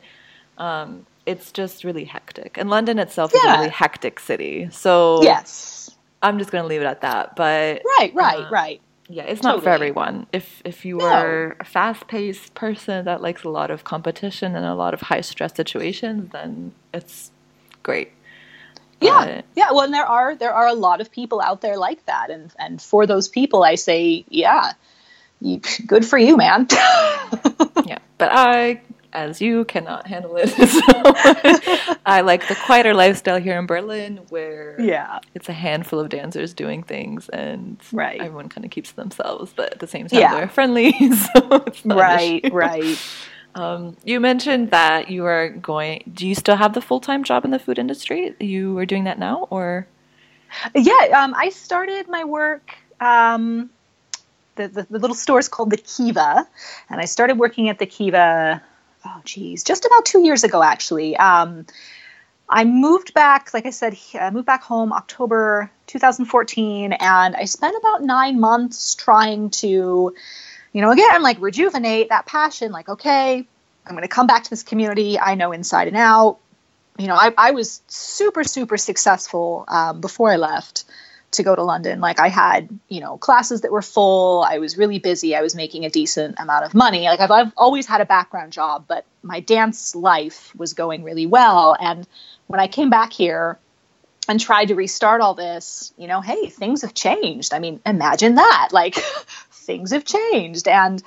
Um, 0.57 1.05
it's 1.29 1.51
just 1.51 1.83
really 1.83 2.05
hectic 2.05 2.57
and 2.57 2.69
london 2.69 2.99
itself 2.99 3.31
yeah. 3.33 3.39
is 3.39 3.45
a 3.45 3.57
really 3.59 3.69
hectic 3.69 4.19
city 4.19 4.67
so 4.71 5.23
yes 5.23 5.79
I'm 6.21 6.37
just 6.37 6.51
going 6.51 6.63
to 6.63 6.67
leave 6.67 6.81
it 6.81 6.85
at 6.85 7.01
that. 7.01 7.35
But 7.35 7.81
right, 7.97 8.13
right, 8.13 8.39
uh, 8.39 8.49
right. 8.49 8.81
Yeah, 9.07 9.23
it's 9.23 9.41
totally. 9.41 9.57
not 9.57 9.63
for 9.63 9.69
everyone. 9.69 10.27
If 10.31 10.61
if 10.65 10.85
you 10.85 10.97
no. 10.97 11.05
are 11.05 11.55
a 11.59 11.65
fast-paced 11.65 12.53
person 12.53 13.05
that 13.05 13.21
likes 13.21 13.43
a 13.43 13.49
lot 13.49 13.71
of 13.71 13.83
competition 13.83 14.55
and 14.55 14.65
a 14.65 14.75
lot 14.75 14.93
of 14.93 15.01
high-stress 15.01 15.55
situations, 15.55 16.31
then 16.31 16.73
it's 16.93 17.31
great. 17.81 18.11
Yeah, 19.01 19.25
but, 19.25 19.45
yeah. 19.55 19.71
Well, 19.71 19.81
and 19.81 19.93
there 19.93 20.05
are 20.05 20.35
there 20.35 20.53
are 20.53 20.67
a 20.67 20.73
lot 20.73 21.01
of 21.01 21.09
people 21.09 21.41
out 21.41 21.61
there 21.61 21.77
like 21.77 22.05
that, 22.05 22.29
and 22.29 22.53
and 22.59 22.81
for 22.81 23.07
those 23.07 23.27
people, 23.27 23.63
I 23.63 23.75
say, 23.75 24.25
yeah, 24.29 24.73
you, 25.41 25.59
good 25.87 26.05
for 26.05 26.19
you, 26.19 26.37
man. 26.37 26.67
yeah, 27.85 27.99
but 28.19 28.29
I 28.31 28.81
as 29.13 29.41
you 29.41 29.65
cannot 29.65 30.07
handle 30.07 30.35
it. 30.37 30.49
so 30.49 31.95
I 32.05 32.21
like 32.21 32.47
the 32.47 32.55
quieter 32.65 32.93
lifestyle 32.93 33.39
here 33.39 33.57
in 33.57 33.65
Berlin 33.65 34.17
where 34.29 34.79
yeah. 34.79 35.19
it's 35.33 35.49
a 35.49 35.53
handful 35.53 35.99
of 35.99 36.09
dancers 36.09 36.53
doing 36.53 36.83
things 36.83 37.29
and 37.29 37.79
right. 37.91 38.19
everyone 38.19 38.49
kind 38.49 38.65
of 38.65 38.71
keeps 38.71 38.91
themselves, 38.91 39.51
but 39.55 39.73
at 39.73 39.79
the 39.79 39.87
same 39.87 40.07
time 40.07 40.19
yeah. 40.19 40.35
they're 40.35 40.49
friendly. 40.49 40.93
so 41.33 41.65
right, 41.85 42.41
right. 42.51 42.97
Um, 43.55 43.97
you 44.03 44.19
mentioned 44.19 44.71
that 44.71 45.09
you 45.09 45.25
are 45.25 45.49
going. 45.49 46.03
Do 46.13 46.27
you 46.27 46.35
still 46.35 46.55
have 46.55 46.73
the 46.73 46.81
full 46.81 46.99
time 46.99 47.23
job 47.23 47.45
in 47.45 47.51
the 47.51 47.59
food 47.59 47.79
industry? 47.79 48.35
You 48.39 48.77
are 48.77 48.85
doing 48.85 49.05
that 49.05 49.17
now, 49.17 49.47
or? 49.49 49.87
Yeah, 50.75 51.21
um, 51.21 51.33
I 51.35 51.49
started 51.49 52.07
my 52.07 52.23
work. 52.23 52.75
Um, 52.99 53.69
the, 54.55 54.67
the, 54.67 54.87
the, 54.89 54.99
little 54.99 55.15
store 55.15 55.39
is 55.39 55.47
called 55.47 55.71
the 55.71 55.77
Kiva, 55.77 56.47
and 56.89 57.01
I 57.01 57.05
started 57.05 57.37
working 57.37 57.69
at 57.69 57.79
the 57.79 57.85
Kiva 57.85 58.61
oh 59.09 59.21
geez, 59.23 59.63
just 59.63 59.85
about 59.85 60.05
two 60.05 60.23
years 60.23 60.43
ago 60.43 60.61
actually. 60.63 61.17
Um, 61.17 61.65
I 62.49 62.65
moved 62.65 63.13
back, 63.13 63.53
like 63.53 63.67
I 63.67 63.69
said, 63.69 63.95
I 64.19 64.31
moved 64.31 64.47
back 64.47 64.63
home 64.63 64.91
October 64.91 65.69
2014, 65.85 66.93
and 66.93 67.35
I 67.35 67.45
spent 67.45 67.75
about 67.77 68.01
nine 68.01 68.39
months 68.39 68.95
trying 68.95 69.51
to, 69.51 70.15
you 70.73 70.81
know, 70.81 70.89
again, 70.89 71.21
like 71.21 71.39
rejuvenate 71.39 72.09
that 72.09 72.25
passion. 72.25 72.71
Like, 72.71 72.89
okay, 72.89 73.45
I'm 73.85 73.91
going 73.91 74.01
to 74.01 74.07
come 74.07 74.25
back 74.25 74.45
to 74.45 74.49
this 74.49 74.63
community 74.63 75.19
I 75.19 75.35
know 75.35 75.51
inside 75.51 75.87
and 75.87 75.97
out. 75.97 76.39
You 76.97 77.07
know, 77.07 77.15
I, 77.15 77.33
I 77.37 77.51
was 77.51 77.81
super, 77.87 78.43
super 78.43 78.77
successful 78.77 79.65
um, 79.67 80.01
before 80.01 80.31
I 80.31 80.37
left 80.37 80.85
to 81.31 81.43
go 81.43 81.55
to 81.55 81.63
London. 81.63 81.99
Like 81.99 82.19
I 82.19 82.27
had, 82.27 82.69
you 82.87 83.01
know, 83.01 83.17
classes 83.17 83.61
that 83.61 83.71
were 83.71 83.81
full. 83.81 84.43
I 84.43 84.57
was 84.57 84.77
really 84.77 84.99
busy. 84.99 85.35
I 85.35 85.41
was 85.41 85.55
making 85.55 85.85
a 85.85 85.89
decent 85.89 86.39
amount 86.39 86.65
of 86.65 86.73
money. 86.73 87.03
Like 87.03 87.19
I've, 87.19 87.31
I've 87.31 87.53
always 87.55 87.85
had 87.85 88.01
a 88.01 88.05
background 88.05 88.51
job, 88.51 88.85
but 88.87 89.05
my 89.21 89.39
dance 89.39 89.95
life 89.95 90.55
was 90.55 90.73
going 90.73 91.03
really 91.03 91.27
well. 91.27 91.75
And 91.79 92.07
when 92.47 92.59
I 92.59 92.67
came 92.67 92.89
back 92.89 93.13
here 93.13 93.59
and 94.27 94.39
tried 94.39 94.65
to 94.65 94.75
restart 94.75 95.21
all 95.21 95.35
this, 95.35 95.93
you 95.97 96.07
know, 96.07 96.21
hey, 96.21 96.49
things 96.49 96.81
have 96.81 96.93
changed. 96.93 97.53
I 97.53 97.59
mean, 97.59 97.79
imagine 97.85 98.35
that. 98.35 98.69
Like 98.71 98.95
things 99.51 99.91
have 99.91 100.05
changed. 100.05 100.67
And 100.67 101.01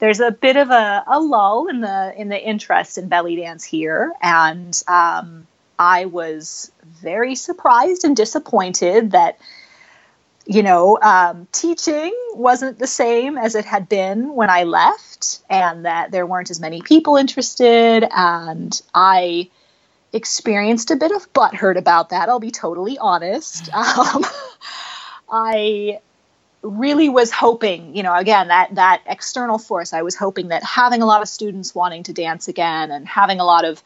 there's 0.00 0.20
a 0.20 0.30
bit 0.30 0.56
of 0.56 0.70
a, 0.70 1.04
a 1.06 1.20
lull 1.20 1.68
in 1.68 1.80
the 1.80 2.14
in 2.16 2.28
the 2.28 2.40
interest 2.40 2.98
in 2.98 3.08
belly 3.08 3.36
dance 3.36 3.64
here. 3.64 4.12
And 4.22 4.80
um, 4.88 5.46
I 5.78 6.06
was 6.06 6.72
very 6.84 7.34
surprised 7.34 8.04
and 8.04 8.16
disappointed 8.16 9.12
that 9.12 9.38
you 10.50 10.62
know, 10.62 10.98
um, 11.02 11.46
teaching 11.52 12.10
wasn't 12.32 12.78
the 12.78 12.86
same 12.86 13.36
as 13.36 13.54
it 13.54 13.66
had 13.66 13.86
been 13.86 14.34
when 14.34 14.48
I 14.48 14.64
left, 14.64 15.40
and 15.50 15.84
that 15.84 16.10
there 16.10 16.24
weren't 16.24 16.50
as 16.50 16.58
many 16.58 16.80
people 16.80 17.16
interested. 17.16 18.02
And 18.10 18.80
I 18.94 19.50
experienced 20.14 20.90
a 20.90 20.96
bit 20.96 21.12
of 21.12 21.30
butthurt 21.34 21.76
about 21.76 22.08
that. 22.10 22.30
I'll 22.30 22.40
be 22.40 22.50
totally 22.50 22.96
honest. 22.98 23.68
Um, 23.78 24.24
I 25.30 26.00
really 26.62 27.10
was 27.10 27.30
hoping, 27.30 27.94
you 27.94 28.02
know, 28.02 28.14
again 28.14 28.48
that 28.48 28.74
that 28.76 29.02
external 29.06 29.58
force. 29.58 29.92
I 29.92 30.00
was 30.00 30.16
hoping 30.16 30.48
that 30.48 30.64
having 30.64 31.02
a 31.02 31.06
lot 31.06 31.20
of 31.20 31.28
students 31.28 31.74
wanting 31.74 32.04
to 32.04 32.14
dance 32.14 32.48
again 32.48 32.90
and 32.90 33.06
having 33.06 33.38
a 33.38 33.44
lot 33.44 33.66
of 33.66 33.82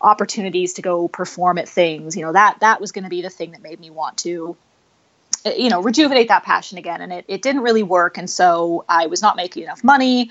opportunities 0.00 0.72
to 0.74 0.82
go 0.82 1.06
perform 1.06 1.58
at 1.58 1.68
things, 1.68 2.16
you 2.16 2.22
know, 2.22 2.32
that 2.32 2.60
that 2.60 2.80
was 2.80 2.92
going 2.92 3.04
to 3.04 3.10
be 3.10 3.20
the 3.20 3.28
thing 3.28 3.50
that 3.50 3.62
made 3.62 3.78
me 3.78 3.90
want 3.90 4.16
to 4.18 4.56
you 5.56 5.70
know 5.70 5.82
rejuvenate 5.82 6.28
that 6.28 6.44
passion 6.44 6.78
again. 6.78 7.00
And 7.00 7.12
it, 7.12 7.24
it 7.28 7.42
didn't 7.42 7.62
really 7.62 7.82
work. 7.82 8.18
And 8.18 8.28
so 8.28 8.84
i 8.88 9.06
was 9.06 9.22
not 9.22 9.36
making 9.36 9.62
enough 9.62 9.84
money. 9.84 10.30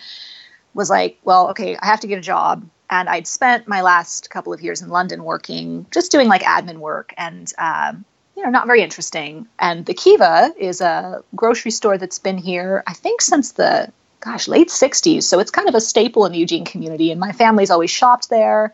Was 0.73 0.89
like 0.89 1.17
well 1.23 1.49
okay 1.49 1.75
i 1.77 1.85
have 1.85 2.01
to 2.01 2.07
get 2.07 2.17
a 2.17 2.21
job. 2.21 2.67
And 2.89 3.09
i'd 3.09 3.27
spent 3.27 3.67
my 3.67 3.81
last 3.81 4.29
couple 4.29 4.53
of 4.53 4.61
years 4.61 4.81
in 4.81 4.89
london 4.89 5.23
working 5.23 5.85
just 5.91 6.11
doing 6.11 6.27
like 6.27 6.43
admin 6.43 6.77
work 6.77 7.13
and 7.17 7.51
um, 7.57 8.05
you 8.35 8.43
know 8.43 8.49
not 8.49 8.67
very 8.67 8.81
interesting. 8.81 9.47
And 9.59 9.85
the 9.85 9.93
kiva 9.93 10.53
is 10.57 10.81
a 10.81 11.23
grocery 11.35 11.71
store 11.71 11.97
that's 11.97 12.19
been 12.19 12.37
here 12.37 12.83
i 12.87 12.93
think 12.93 13.21
since 13.21 13.53
the 13.53 13.91
gosh 14.19 14.47
late 14.47 14.69
60s 14.69 15.23
so 15.23 15.39
it's 15.39 15.51
kind 15.51 15.69
of 15.69 15.75
a 15.75 15.81
staple 15.81 16.25
in 16.25 16.31
the 16.31 16.39
eugene 16.39 16.65
community. 16.65 17.11
And 17.11 17.19
my 17.19 17.31
family's 17.31 17.71
always 17.71 17.91
shopped 17.91 18.29
there. 18.29 18.73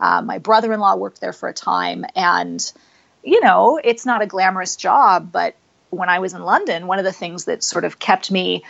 Uh, 0.00 0.22
my 0.22 0.38
brother-in-law 0.38 0.96
worked 0.96 1.20
there 1.20 1.34
for 1.34 1.48
a 1.48 1.52
time. 1.52 2.06
And 2.16 2.72
you 3.22 3.40
know, 3.40 3.80
it's 3.82 4.06
not 4.06 4.22
a 4.22 4.26
glamorous 4.26 4.76
job, 4.76 5.30
but 5.32 5.54
when 5.90 6.08
I 6.08 6.18
was 6.18 6.34
in 6.34 6.42
London, 6.42 6.86
one 6.86 6.98
of 6.98 7.04
the 7.04 7.12
things 7.12 7.44
that 7.44 7.62
sort 7.62 7.84
of 7.84 7.98
kept 7.98 8.30
me 8.30 8.64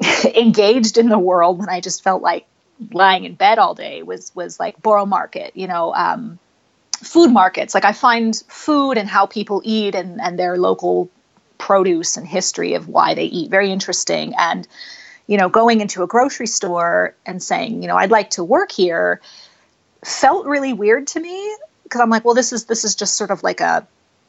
engaged 0.34 0.98
in 0.98 1.08
the 1.08 1.18
world 1.18 1.58
when 1.58 1.68
I 1.68 1.80
just 1.80 2.02
felt 2.02 2.22
like 2.22 2.46
lying 2.90 3.24
in 3.24 3.34
bed 3.34 3.58
all 3.58 3.74
day 3.74 4.02
was 4.02 4.34
was 4.34 4.58
like 4.58 4.80
Borough 4.82 5.06
Market, 5.06 5.56
you 5.56 5.66
know, 5.66 5.94
um, 5.94 6.38
food 7.02 7.30
markets. 7.30 7.74
Like 7.74 7.84
I 7.84 7.92
find 7.92 8.34
food 8.48 8.98
and 8.98 9.08
how 9.08 9.26
people 9.26 9.62
eat 9.64 9.94
and 9.94 10.20
and 10.20 10.38
their 10.38 10.56
local 10.56 11.10
produce 11.58 12.16
and 12.16 12.26
history 12.26 12.74
of 12.74 12.88
why 12.88 13.14
they 13.14 13.24
eat 13.24 13.50
very 13.50 13.70
interesting. 13.70 14.34
And 14.36 14.66
you 15.26 15.38
know, 15.38 15.48
going 15.48 15.80
into 15.80 16.02
a 16.02 16.06
grocery 16.06 16.48
store 16.48 17.14
and 17.24 17.42
saying, 17.42 17.82
you 17.82 17.88
know, 17.88 17.96
I'd 17.96 18.10
like 18.10 18.30
to 18.30 18.44
work 18.44 18.72
here 18.72 19.20
felt 20.04 20.46
really 20.46 20.72
weird 20.72 21.06
to 21.06 21.20
me 21.20 21.56
because 21.84 22.00
I'm 22.00 22.10
like, 22.10 22.24
well, 22.24 22.34
this 22.34 22.52
is 22.52 22.64
this 22.64 22.84
is 22.84 22.94
just 22.94 23.14
sort 23.14 23.30
of 23.30 23.42
like 23.42 23.60
a 23.60 23.86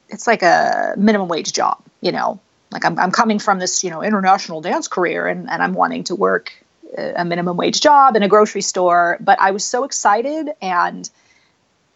it's 0.10 0.28
like 0.28 0.44
a 0.44 0.94
minimum 0.98 1.28
wage 1.28 1.54
job, 1.54 1.82
you 2.02 2.12
know. 2.12 2.40
Like 2.72 2.86
I'm 2.86 2.98
I'm 2.98 3.12
coming 3.12 3.40
from 3.40 3.60
this, 3.60 3.84
you 3.84 3.90
know, 3.90 4.02
international 4.02 4.62
dance 4.62 4.88
career 4.88 5.28
and, 5.28 5.50
and 5.50 5.62
I'm 5.62 5.74
wanting 5.74 6.06
to 6.06 6.16
work 6.16 6.52
a 6.98 7.26
minimum 7.26 7.58
wage 7.58 7.82
job 7.82 8.16
in 8.16 8.24
a 8.24 8.28
grocery 8.28 8.62
store. 8.62 9.18
But 9.20 9.40
I 9.40 9.52
was 9.52 9.64
so 9.64 9.84
excited 9.84 10.50
and 10.62 11.10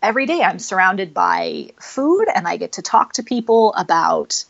every 0.01 0.25
day 0.25 0.41
I'm 0.41 0.59
surrounded 0.59 1.13
by 1.13 1.71
food 1.79 2.27
and 2.33 2.47
I 2.47 2.57
get 2.57 2.73
to 2.73 2.81
talk 2.81 3.13
to 3.13 3.23
people 3.23 3.73
about 3.73 4.45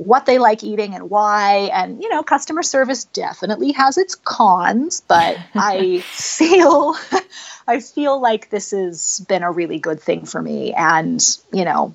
what 0.00 0.24
they 0.24 0.38
like 0.38 0.64
eating 0.64 0.94
and 0.94 1.10
why. 1.10 1.68
And, 1.74 2.02
you 2.02 2.08
know, 2.08 2.22
customer 2.22 2.62
service 2.62 3.04
definitely 3.04 3.72
has 3.72 3.98
its 3.98 4.14
cons, 4.14 5.02
but 5.06 5.36
I 5.54 6.00
feel 6.00 6.96
I 7.68 7.80
feel 7.80 8.18
like 8.20 8.48
this 8.48 8.70
has 8.70 9.24
been 9.28 9.42
a 9.42 9.52
really 9.52 9.78
good 9.78 10.00
thing 10.00 10.24
for 10.24 10.40
me. 10.40 10.72
And, 10.72 11.22
you 11.52 11.66
know, 11.66 11.94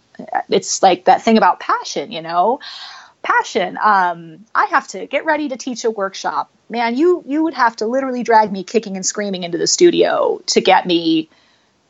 it's 0.49 0.83
like 0.83 1.05
that 1.05 1.23
thing 1.23 1.37
about 1.37 1.59
passion, 1.59 2.11
you 2.11 2.21
know, 2.21 2.59
passion. 3.23 3.75
Um, 3.83 4.45
I 4.53 4.65
have 4.65 4.87
to 4.89 5.07
get 5.07 5.25
ready 5.25 5.49
to 5.49 5.57
teach 5.57 5.83
a 5.83 5.89
workshop. 5.89 6.51
Man, 6.69 6.95
you 6.95 7.23
you 7.25 7.43
would 7.43 7.55
have 7.55 7.75
to 7.77 7.87
literally 7.87 8.21
drag 8.21 8.51
me 8.51 8.63
kicking 8.63 8.97
and 8.97 9.05
screaming 9.05 9.41
into 9.41 9.57
the 9.57 9.67
studio 9.67 10.41
to 10.47 10.61
get 10.61 10.85
me 10.85 11.27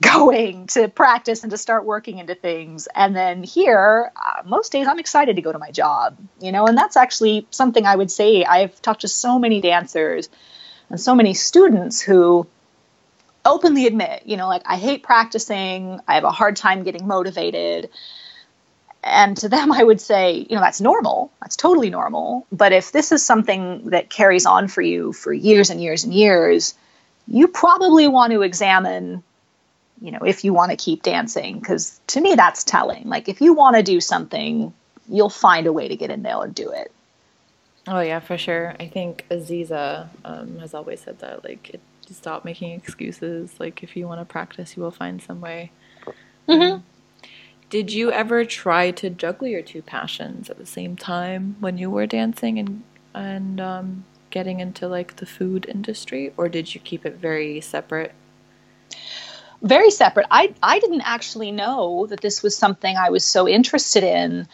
going 0.02 0.68
to 0.68 0.88
practice 0.88 1.44
and 1.44 1.52
to 1.52 1.58
start 1.58 1.86
working 1.86 2.20
into 2.20 2.36
things. 2.36 2.88
And 2.94 3.16
then 3.16 3.44
here, 3.44 4.12
uh, 4.16 4.44
most 4.46 4.72
days 4.72 4.88
I'm 4.88 5.00
excited 5.00 5.38
to 5.38 5.42
go 5.42 5.52
to 5.52 5.60
my 5.60 5.72
job, 5.72 6.18
you 6.40 6.52
know, 6.52 6.68
and 6.68 6.78
that's 6.78 6.98
actually 6.98 7.48
something 7.52 7.86
I 7.86 7.96
would 7.96 8.12
say. 8.12 8.44
I've 8.44 8.82
talked 8.82 9.02
to 9.02 9.08
so 9.08 9.40
many 9.40 9.62
dancers 9.62 10.30
and 10.90 11.00
so 11.00 11.16
many 11.16 11.34
students 11.34 12.02
who 12.02 12.46
openly 13.46 13.86
admit, 13.88 14.24
you 14.26 14.38
know, 14.38 14.48
like 14.48 14.64
I 14.66 14.78
hate 14.78 15.04
practicing, 15.04 16.00
I 16.08 16.16
have 16.16 16.24
a 16.24 16.32
hard 16.32 16.56
time 16.56 16.84
getting 16.84 17.08
motivated. 17.08 17.90
And 19.04 19.38
to 19.38 19.50
them, 19.50 19.72
I 19.72 19.84
would 19.84 20.02
say, 20.02 20.46
you 20.50 20.56
know, 20.56 20.62
that's 20.62 20.82
normal. 20.82 21.32
That's 21.42 21.56
totally 21.56 21.92
normal. 21.92 22.48
But 22.52 22.74
if 22.74 22.92
this 22.92 23.12
is 23.12 23.24
something 23.24 23.92
that 23.92 24.10
carries 24.10 24.48
on 24.48 24.68
for 24.68 24.82
you 24.82 25.14
for 25.14 25.32
years 25.32 25.70
and 25.70 25.82
years 25.82 26.04
and 26.04 26.14
years, 26.14 26.74
you 27.28 27.48
probably 27.48 28.08
want 28.08 28.34
to 28.34 28.42
examine, 28.42 29.24
you 30.06 30.12
know, 30.12 30.20
if 30.26 30.44
you 30.44 30.54
want 30.54 30.72
to 30.72 30.78
keep 30.78 31.04
dancing. 31.04 31.60
Because 31.60 32.00
to 32.08 32.22
me, 32.22 32.36
that's 32.36 32.64
telling. 32.64 33.10
Like, 33.10 33.28
if 33.28 33.42
you 33.42 33.54
want 33.54 33.76
to 33.76 33.84
do 33.84 34.00
something, 34.00 34.74
you'll 35.10 35.30
find 35.30 35.68
a 35.68 35.74
way 35.74 35.88
to 35.88 35.96
get 35.96 36.12
in 36.12 36.24
there 36.24 36.42
and 36.42 36.54
do 36.54 36.70
it. 36.72 36.92
Oh, 37.88 38.00
yeah, 38.00 38.20
for 38.20 38.38
sure. 38.38 38.76
I 38.80 38.88
think 38.88 39.26
Aziza 39.30 40.10
um, 40.24 40.60
has 40.60 40.74
always 40.74 41.02
said 41.02 41.20
that. 41.20 41.44
Like, 41.44 41.72
it, 41.72 41.82
stop 42.14 42.46
making 42.46 42.72
excuses. 42.72 43.60
Like 43.60 43.84
if 43.84 43.96
you 43.96 44.08
want 44.08 44.22
to 44.22 44.26
practice, 44.26 44.76
you 44.76 44.84
will 44.84 44.92
find 44.92 45.22
some 45.22 45.42
way. 45.42 45.72
Mm-hmm. 46.48 46.62
Um, 46.62 46.84
did 47.70 47.92
you 47.92 48.12
ever 48.12 48.46
try 48.46 48.92
to 48.92 49.10
juggle 49.10 49.48
your 49.48 49.62
two 49.62 49.82
passions 49.82 50.50
at 50.50 50.58
the 50.58 50.66
same 50.66 50.96
time 50.96 51.56
when 51.60 51.78
you 51.78 51.90
were 51.90 52.06
dancing 52.06 52.60
and 52.60 52.84
and 53.14 53.62
um, 53.62 54.06
getting 54.30 54.60
into 54.60 54.88
like 54.88 55.16
the 55.16 55.26
food 55.26 55.66
industry, 55.68 56.34
or 56.38 56.50
did 56.50 56.76
you 56.76 56.82
keep 56.82 57.06
it 57.06 57.16
very 57.16 57.62
separate? 57.62 58.14
Very 59.66 59.90
separate. 59.90 60.28
I 60.30 60.54
I 60.62 60.78
didn't 60.78 61.02
actually 61.02 61.52
know 61.52 62.06
that 62.08 62.22
this 62.22 62.44
was 62.44 62.56
something 62.56 62.96
I 62.96 63.10
was 63.10 63.26
so 63.26 63.48
interested 63.48 64.04
in, 64.04 64.48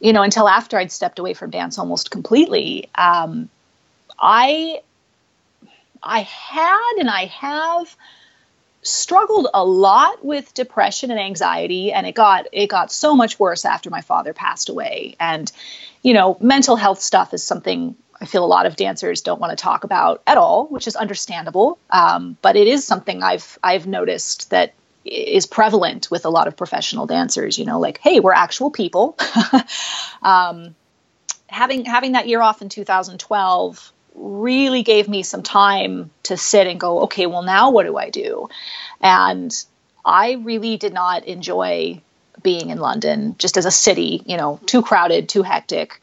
you 0.00 0.14
know, 0.14 0.22
until 0.22 0.48
after 0.48 0.78
I'd 0.78 0.90
stepped 0.90 1.18
away 1.18 1.34
from 1.34 1.50
dance 1.50 1.78
almost 1.78 2.10
completely. 2.10 2.88
Um, 2.94 3.50
I 4.18 4.80
I 6.02 6.20
had 6.20 6.92
and 6.98 7.10
I 7.10 7.26
have 7.26 7.94
struggled 8.80 9.48
a 9.52 9.64
lot 9.64 10.24
with 10.24 10.54
depression 10.54 11.10
and 11.10 11.20
anxiety 11.20 11.92
and 11.92 12.06
it 12.06 12.14
got 12.14 12.46
it 12.50 12.68
got 12.68 12.90
so 12.90 13.14
much 13.14 13.38
worse 13.38 13.66
after 13.66 13.90
my 13.90 14.00
father 14.00 14.32
passed 14.32 14.70
away 14.70 15.14
and 15.20 15.50
you 16.02 16.12
know 16.14 16.36
mental 16.40 16.76
health 16.76 17.00
stuff 17.00 17.32
is 17.32 17.42
something 17.42 17.96
I 18.24 18.26
feel 18.26 18.42
a 18.42 18.46
lot 18.46 18.64
of 18.64 18.74
dancers 18.74 19.20
don't 19.20 19.38
want 19.38 19.50
to 19.50 19.62
talk 19.62 19.84
about 19.84 20.22
at 20.26 20.38
all, 20.38 20.66
which 20.68 20.86
is 20.86 20.96
understandable. 20.96 21.78
Um, 21.90 22.38
but 22.40 22.56
it 22.56 22.66
is 22.66 22.86
something 22.86 23.22
I've 23.22 23.58
I've 23.62 23.86
noticed 23.86 24.48
that 24.48 24.72
is 25.04 25.44
prevalent 25.44 26.10
with 26.10 26.24
a 26.24 26.30
lot 26.30 26.48
of 26.48 26.56
professional 26.56 27.04
dancers. 27.06 27.58
You 27.58 27.66
know, 27.66 27.78
like 27.78 27.98
hey, 27.98 28.20
we're 28.20 28.32
actual 28.32 28.70
people. 28.70 29.14
um, 30.22 30.74
having 31.48 31.84
having 31.84 32.12
that 32.12 32.26
year 32.26 32.40
off 32.40 32.62
in 32.62 32.70
2012 32.70 33.92
really 34.14 34.82
gave 34.82 35.06
me 35.06 35.22
some 35.22 35.42
time 35.42 36.10
to 36.22 36.38
sit 36.38 36.66
and 36.66 36.80
go, 36.80 37.02
okay, 37.02 37.26
well, 37.26 37.42
now 37.42 37.72
what 37.72 37.84
do 37.84 37.98
I 37.98 38.08
do? 38.08 38.48
And 39.02 39.54
I 40.02 40.40
really 40.42 40.78
did 40.78 40.94
not 40.94 41.26
enjoy 41.26 42.00
being 42.42 42.70
in 42.70 42.78
London 42.78 43.34
just 43.38 43.58
as 43.58 43.66
a 43.66 43.70
city, 43.70 44.22
you 44.24 44.38
know, 44.38 44.60
too 44.64 44.80
crowded, 44.80 45.28
too 45.28 45.42
hectic. 45.42 46.00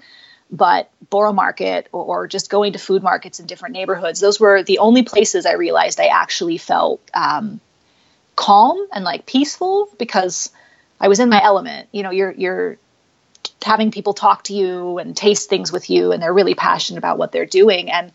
But 0.51 0.89
Borough 1.09 1.33
Market 1.33 1.87
or, 1.91 2.03
or 2.03 2.27
just 2.27 2.49
going 2.49 2.73
to 2.73 2.79
food 2.79 3.03
markets 3.03 3.39
in 3.39 3.45
different 3.45 3.73
neighborhoods, 3.73 4.19
those 4.19 4.39
were 4.39 4.63
the 4.63 4.79
only 4.79 5.03
places 5.03 5.45
I 5.45 5.53
realized 5.53 5.99
I 5.99 6.07
actually 6.07 6.57
felt 6.57 7.01
um, 7.13 7.61
calm 8.35 8.85
and 8.93 9.03
like 9.03 9.25
peaceful 9.25 9.87
because 9.97 10.51
I 10.99 11.07
was 11.07 11.19
in 11.19 11.29
my 11.29 11.41
element. 11.43 11.87
You 11.91 12.03
know, 12.03 12.11
you're 12.11 12.31
you're 12.31 12.77
having 13.63 13.91
people 13.91 14.13
talk 14.13 14.43
to 14.45 14.53
you 14.53 14.97
and 14.97 15.15
taste 15.15 15.49
things 15.49 15.71
with 15.71 15.89
you 15.89 16.11
and 16.11 16.21
they're 16.21 16.33
really 16.33 16.55
passionate 16.55 16.97
about 16.97 17.17
what 17.17 17.31
they're 17.31 17.45
doing 17.45 17.91
and 17.91 18.11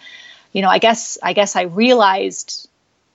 you 0.52 0.62
know, 0.62 0.68
I 0.68 0.78
guess 0.78 1.18
I 1.22 1.34
guess 1.34 1.54
I 1.54 1.62
realized 1.62 2.68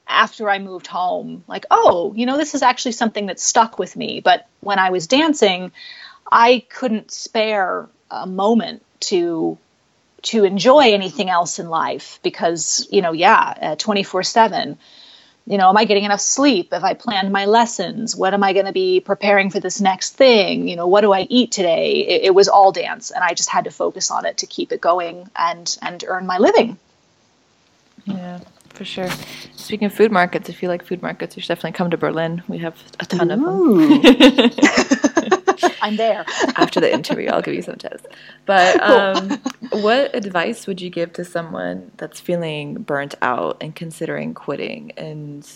after 0.07 0.49
I 0.49 0.59
moved 0.59 0.87
home 0.87 1.43
like, 1.47 1.65
oh, 1.71 2.13
you 2.15 2.25
know, 2.25 2.37
this 2.37 2.53
is 2.53 2.61
actually 2.61 2.91
something 2.91 3.27
that 3.27 3.39
stuck 3.39 3.79
with 3.79 3.95
me, 3.95 4.19
but 4.19 4.47
when 4.59 4.77
I 4.77 4.91
was 4.91 5.07
dancing, 5.07 5.71
I 6.31 6.63
couldn't 6.69 7.11
spare 7.11 7.89
a 8.11 8.27
moment 8.27 8.83
to 9.01 9.57
to 10.23 10.43
enjoy 10.43 10.93
anything 10.93 11.29
else 11.29 11.59
in 11.59 11.69
life 11.69 12.19
because 12.23 12.87
you 12.91 13.01
know 13.01 13.11
yeah 13.11 13.75
24 13.77 14.19
uh, 14.19 14.23
7 14.23 14.77
you 15.47 15.57
know 15.57 15.69
am 15.69 15.77
i 15.77 15.85
getting 15.85 16.03
enough 16.03 16.21
sleep? 16.21 16.71
Have 16.71 16.83
i 16.83 16.93
planned 16.93 17.31
my 17.31 17.45
lessons? 17.45 18.15
What 18.15 18.33
am 18.33 18.43
i 18.43 18.53
going 18.53 18.67
to 18.67 18.71
be 18.71 18.99
preparing 18.99 19.49
for 19.49 19.59
this 19.59 19.81
next 19.81 20.11
thing? 20.15 20.67
You 20.67 20.75
know 20.75 20.87
what 20.87 21.01
do 21.01 21.11
i 21.11 21.21
eat 21.21 21.51
today? 21.51 22.05
It, 22.07 22.25
it, 22.25 22.35
was 22.35 22.47
all 22.47 22.71
dance 22.71 23.11
and 23.11 23.23
i 23.23 23.33
just 23.33 23.49
had 23.49 23.65
to 23.65 23.71
focus 23.71 24.11
on 24.11 24.25
it 24.25 24.37
to 24.37 24.45
keep 24.45 24.71
it 24.71 24.81
going 24.81 25.29
and 25.35 25.77
and 25.81 26.03
earn 26.07 26.25
my 26.25 26.37
living. 26.37 26.77
Yeah 28.05 28.39
for 28.69 28.85
sure. 28.85 29.09
Speaking 29.55 29.85
of 29.85 29.93
food 29.93 30.11
markets 30.11 30.49
if 30.49 30.61
you 30.61 30.69
like 30.69 30.85
food 30.85 31.01
markets 31.01 31.35
you 31.35 31.41
should 31.41 31.49
definitely 31.49 31.73
come 31.73 31.89
to 31.89 31.97
berlin. 31.97 32.43
We 32.47 32.59
have 32.59 32.81
a 32.99 33.05
ton 33.05 33.31
Ooh. 33.31 33.95
of 33.95 34.01
them 34.03 34.99
I'm 35.81 35.97
there. 35.97 36.25
After 36.55 36.79
the 36.79 36.93
interview, 36.93 37.29
I'll 37.29 37.41
give 37.41 37.53
you 37.53 37.61
some 37.61 37.75
tips. 37.75 38.03
But 38.45 38.81
um, 38.81 39.41
what 39.71 40.15
advice 40.15 40.67
would 40.67 40.81
you 40.81 40.89
give 40.89 41.13
to 41.13 41.25
someone 41.25 41.91
that's 41.97 42.19
feeling 42.19 42.75
burnt 42.75 43.15
out 43.21 43.57
and 43.61 43.75
considering 43.75 44.33
quitting 44.33 44.91
and 44.97 45.47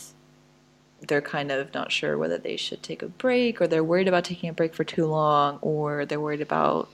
they're 1.07 1.21
kind 1.21 1.51
of 1.51 1.73
not 1.73 1.91
sure 1.91 2.17
whether 2.17 2.37
they 2.37 2.57
should 2.57 2.81
take 2.81 3.01
a 3.01 3.07
break 3.07 3.61
or 3.61 3.67
they're 3.67 3.83
worried 3.83 4.07
about 4.07 4.23
taking 4.23 4.49
a 4.49 4.53
break 4.53 4.73
for 4.73 4.83
too 4.83 5.05
long 5.05 5.59
or 5.61 6.05
they're 6.05 6.19
worried 6.19 6.41
about 6.41 6.89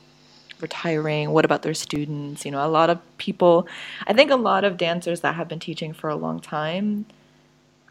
retiring 0.60 1.32
what 1.32 1.46
about 1.46 1.64
their 1.64 1.74
students 1.74 2.46
you 2.46 2.52
know 2.52 2.64
a 2.64 2.68
lot 2.68 2.90
of 2.90 3.00
people 3.18 3.68
i 4.06 4.14
think 4.14 4.30
a 4.30 4.36
lot 4.36 4.64
of 4.64 4.78
dancers 4.78 5.22
that 5.22 5.36
have 5.36 5.48
been 5.48 5.60
teaching 5.60 5.92
for 5.92 6.10
a 6.10 6.16
long 6.16 6.40
time 6.40 7.06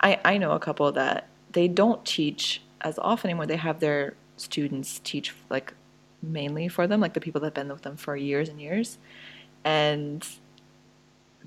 i 0.01 0.19
i 0.25 0.39
know 0.39 0.53
a 0.53 0.59
couple 0.61 0.91
that 0.93 1.27
they 1.53 1.67
don't 1.67 2.05
teach 2.05 2.63
as 2.83 2.99
often 3.01 3.31
anymore 3.31 3.47
they 3.47 3.57
have 3.57 3.81
their 3.81 4.15
students 4.41 5.01
teach 5.05 5.35
like 5.49 5.73
mainly 6.23 6.69
for 6.69 6.87
them, 6.87 7.01
like 7.01 7.15
the 7.15 7.21
people 7.21 7.41
that 7.41 7.49
have 7.49 7.55
been 7.55 7.69
with 7.69 7.83
them 7.83 7.97
for 7.97 8.17
years 8.17 8.49
and 8.49 8.61
years. 8.61 8.99
And 9.65 10.27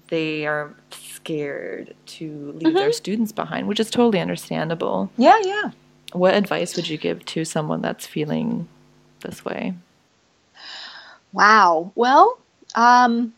they 0.07 0.45
are 0.45 0.75
scared 0.91 1.95
to 2.05 2.51
leave 2.53 2.67
mm-hmm. 2.67 2.75
their 2.75 2.91
students 2.91 3.31
behind, 3.31 3.67
which 3.67 3.79
is 3.79 3.89
totally 3.89 4.19
understandable. 4.19 5.09
Yeah, 5.17 5.39
yeah. 5.43 5.71
What 6.11 6.35
advice 6.35 6.75
would 6.75 6.87
you 6.87 6.97
give 6.97 7.25
to 7.25 7.45
someone 7.45 7.81
that's 7.81 8.05
feeling 8.05 8.67
this 9.21 9.43
way? 9.43 9.73
Wow. 11.31 11.91
Well, 11.95 12.37
um, 12.75 13.33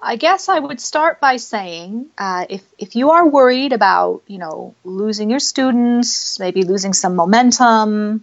I 0.00 0.16
guess 0.16 0.48
I 0.48 0.58
would 0.58 0.80
start 0.80 1.20
by 1.20 1.38
saying 1.38 2.06
uh, 2.16 2.46
if, 2.48 2.62
if 2.78 2.94
you 2.94 3.10
are 3.10 3.28
worried 3.28 3.72
about, 3.72 4.22
you 4.28 4.38
know, 4.38 4.74
losing 4.84 5.28
your 5.28 5.40
students, 5.40 6.38
maybe 6.38 6.62
losing 6.62 6.92
some 6.92 7.16
momentum, 7.16 8.22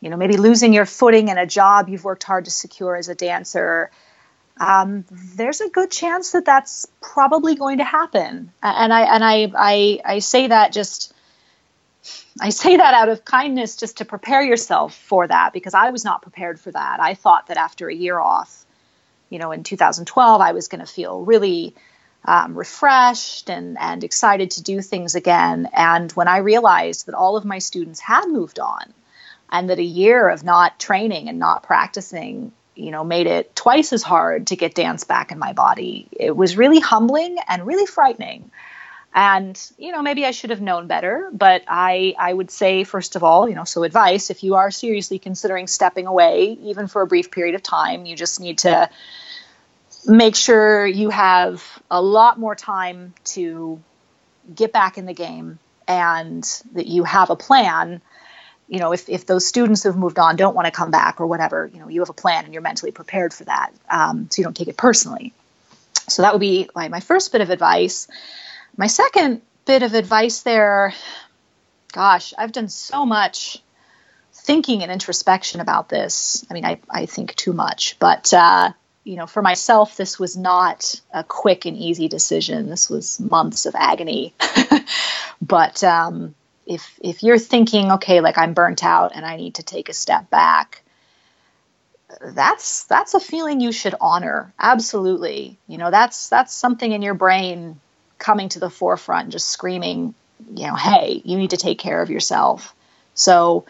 you 0.00 0.10
know, 0.10 0.16
maybe 0.16 0.36
losing 0.36 0.72
your 0.72 0.86
footing 0.86 1.28
in 1.28 1.38
a 1.38 1.46
job 1.46 1.88
you've 1.88 2.04
worked 2.04 2.24
hard 2.24 2.46
to 2.46 2.50
secure 2.50 2.96
as 2.96 3.08
a 3.08 3.14
dancer, 3.14 3.90
um, 4.58 5.04
there's 5.36 5.60
a 5.60 5.68
good 5.68 5.90
chance 5.90 6.32
that 6.32 6.44
that's 6.44 6.86
probably 7.00 7.54
going 7.54 7.78
to 7.78 7.84
happen. 7.84 8.52
And 8.60 8.92
I 8.92 9.02
and 9.02 9.24
I, 9.24 9.52
I 9.56 10.00
I 10.04 10.18
say 10.18 10.48
that 10.48 10.72
just 10.72 11.14
I 12.40 12.50
say 12.50 12.76
that 12.76 12.94
out 12.94 13.08
of 13.08 13.24
kindness, 13.24 13.76
just 13.76 13.98
to 13.98 14.04
prepare 14.04 14.42
yourself 14.42 14.96
for 14.96 15.28
that, 15.28 15.52
because 15.52 15.74
I 15.74 15.90
was 15.90 16.04
not 16.04 16.22
prepared 16.22 16.58
for 16.58 16.72
that. 16.72 16.98
I 17.00 17.14
thought 17.14 17.46
that 17.46 17.56
after 17.56 17.88
a 17.88 17.94
year 17.94 18.18
off 18.18 18.64
you 19.30 19.38
know, 19.38 19.52
in 19.52 19.62
2012, 19.62 20.40
I 20.40 20.52
was 20.52 20.68
going 20.68 20.84
to 20.84 20.90
feel 20.90 21.20
really 21.20 21.74
um, 22.24 22.56
refreshed 22.56 23.50
and, 23.50 23.78
and 23.78 24.04
excited 24.04 24.52
to 24.52 24.62
do 24.62 24.80
things 24.80 25.14
again. 25.14 25.68
And 25.72 26.10
when 26.12 26.28
I 26.28 26.38
realized 26.38 27.06
that 27.06 27.14
all 27.14 27.36
of 27.36 27.44
my 27.44 27.58
students 27.58 28.00
had 28.00 28.26
moved 28.26 28.58
on 28.58 28.92
and 29.50 29.70
that 29.70 29.78
a 29.78 29.84
year 29.84 30.28
of 30.28 30.44
not 30.44 30.78
training 30.78 31.28
and 31.28 31.38
not 31.38 31.62
practicing, 31.62 32.52
you 32.74 32.90
know, 32.90 33.04
made 33.04 33.26
it 33.26 33.54
twice 33.56 33.92
as 33.92 34.02
hard 34.02 34.48
to 34.48 34.56
get 34.56 34.74
dance 34.74 35.04
back 35.04 35.32
in 35.32 35.38
my 35.38 35.52
body, 35.52 36.08
it 36.12 36.36
was 36.36 36.56
really 36.56 36.80
humbling 36.80 37.36
and 37.48 37.66
really 37.66 37.86
frightening. 37.86 38.50
And, 39.14 39.60
you 39.78 39.90
know, 39.90 40.02
maybe 40.02 40.26
I 40.26 40.32
should 40.32 40.50
have 40.50 40.60
known 40.60 40.86
better, 40.86 41.30
but 41.32 41.62
I, 41.66 42.14
I 42.18 42.32
would 42.32 42.50
say, 42.50 42.84
first 42.84 43.16
of 43.16 43.24
all, 43.24 43.48
you 43.48 43.54
know, 43.54 43.64
so 43.64 43.82
advice 43.82 44.30
if 44.30 44.44
you 44.44 44.54
are 44.56 44.70
seriously 44.70 45.18
considering 45.18 45.66
stepping 45.66 46.06
away, 46.06 46.58
even 46.62 46.86
for 46.86 47.02
a 47.02 47.06
brief 47.06 47.30
period 47.30 47.54
of 47.54 47.62
time, 47.62 48.06
you 48.06 48.14
just 48.14 48.38
need 48.38 48.58
to 48.58 48.88
make 50.06 50.36
sure 50.36 50.86
you 50.86 51.10
have 51.10 51.64
a 51.90 52.00
lot 52.00 52.38
more 52.38 52.54
time 52.54 53.14
to 53.24 53.82
get 54.54 54.72
back 54.72 54.98
in 54.98 55.06
the 55.06 55.14
game 55.14 55.58
and 55.86 56.44
that 56.74 56.86
you 56.86 57.04
have 57.04 57.30
a 57.30 57.36
plan. 57.36 58.00
You 58.68 58.78
know 58.78 58.92
if, 58.92 59.08
if 59.08 59.24
those 59.24 59.46
students 59.46 59.82
who've 59.82 59.96
moved 59.96 60.18
on 60.18 60.36
don't 60.36 60.54
want 60.54 60.66
to 60.66 60.70
come 60.70 60.90
back 60.90 61.22
or 61.22 61.26
whatever 61.26 61.70
you 61.72 61.80
know 61.80 61.88
you 61.88 62.00
have 62.00 62.10
a 62.10 62.14
plan 62.14 62.44
and 62.44 62.52
you're 62.52 62.62
mentally 62.62 62.92
prepared 62.92 63.32
for 63.32 63.44
that 63.44 63.72
um, 63.88 64.28
so 64.30 64.40
you 64.40 64.44
don't 64.44 64.56
take 64.56 64.68
it 64.68 64.76
personally. 64.76 65.32
So 66.08 66.20
that 66.22 66.34
would 66.34 66.40
be 66.40 66.68
my, 66.74 66.88
my 66.88 67.00
first 67.00 67.32
bit 67.32 67.40
of 67.40 67.48
advice 67.48 68.08
my 68.78 68.86
second 68.86 69.42
bit 69.66 69.82
of 69.82 69.92
advice 69.92 70.42
there, 70.42 70.94
gosh, 71.92 72.32
I've 72.38 72.52
done 72.52 72.68
so 72.68 73.04
much 73.04 73.60
thinking 74.32 74.82
and 74.82 74.90
introspection 74.90 75.60
about 75.60 75.88
this. 75.88 76.46
I 76.48 76.54
mean, 76.54 76.64
I, 76.64 76.80
I 76.88 77.06
think 77.06 77.34
too 77.34 77.52
much, 77.52 77.98
but, 77.98 78.32
uh, 78.32 78.72
you 79.02 79.16
know, 79.16 79.26
for 79.26 79.42
myself, 79.42 79.96
this 79.96 80.18
was 80.18 80.36
not 80.36 81.00
a 81.12 81.24
quick 81.24 81.66
and 81.66 81.76
easy 81.76 82.08
decision. 82.08 82.70
This 82.70 82.88
was 82.88 83.18
months 83.18 83.66
of 83.66 83.74
agony. 83.74 84.32
but 85.42 85.82
um, 85.82 86.34
if 86.66 86.98
if 87.02 87.22
you're 87.22 87.38
thinking, 87.38 87.92
okay, 87.92 88.20
like 88.20 88.36
I'm 88.36 88.52
burnt 88.52 88.84
out 88.84 89.12
and 89.14 89.24
I 89.24 89.36
need 89.36 89.54
to 89.54 89.62
take 89.62 89.88
a 89.88 89.94
step 89.94 90.28
back, 90.28 90.82
that's 92.20 92.84
that's 92.84 93.14
a 93.14 93.20
feeling 93.20 93.60
you 93.60 93.72
should 93.72 93.94
honor. 93.98 94.52
Absolutely, 94.58 95.56
you 95.66 95.78
know, 95.78 95.90
that's 95.90 96.28
that's 96.28 96.52
something 96.52 96.92
in 96.92 97.00
your 97.00 97.14
brain 97.14 97.80
coming 98.18 98.48
to 98.50 98.60
the 98.60 98.70
forefront, 98.70 99.24
and 99.24 99.32
just 99.32 99.48
screaming, 99.48 100.14
you 100.54 100.66
know, 100.66 100.74
hey, 100.74 101.22
you 101.24 101.38
need 101.38 101.50
to 101.50 101.56
take 101.56 101.78
care 101.78 102.02
of 102.02 102.10
yourself. 102.10 102.74
So, 103.14 103.64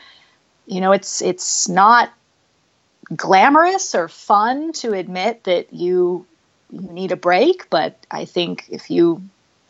you 0.66 0.80
know, 0.80 0.92
it's 0.92 1.22
it's 1.22 1.68
not 1.68 2.10
glamorous 3.14 3.94
or 3.94 4.08
fun 4.08 4.72
to 4.72 4.92
admit 4.92 5.44
that 5.44 5.72
you 5.72 6.26
you 6.70 6.92
need 6.92 7.12
a 7.12 7.16
break, 7.16 7.70
but 7.70 7.96
I 8.10 8.26
think 8.26 8.66
if 8.68 8.90
you 8.90 9.22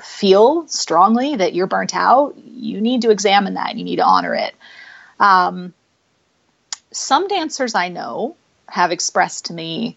feel 0.02 0.66
strongly 0.68 1.36
that 1.36 1.54
you're 1.54 1.66
burnt 1.66 1.94
out, 1.94 2.36
you 2.36 2.80
need 2.80 3.02
to 3.02 3.10
examine 3.10 3.54
that. 3.54 3.76
You 3.76 3.84
need 3.84 3.96
to 3.96 4.04
honor 4.04 4.34
it. 4.34 4.54
Um, 5.20 5.74
some 6.90 7.28
dancers 7.28 7.74
I 7.74 7.88
know 7.88 8.36
have 8.68 8.90
expressed 8.90 9.46
to 9.46 9.52
me 9.52 9.96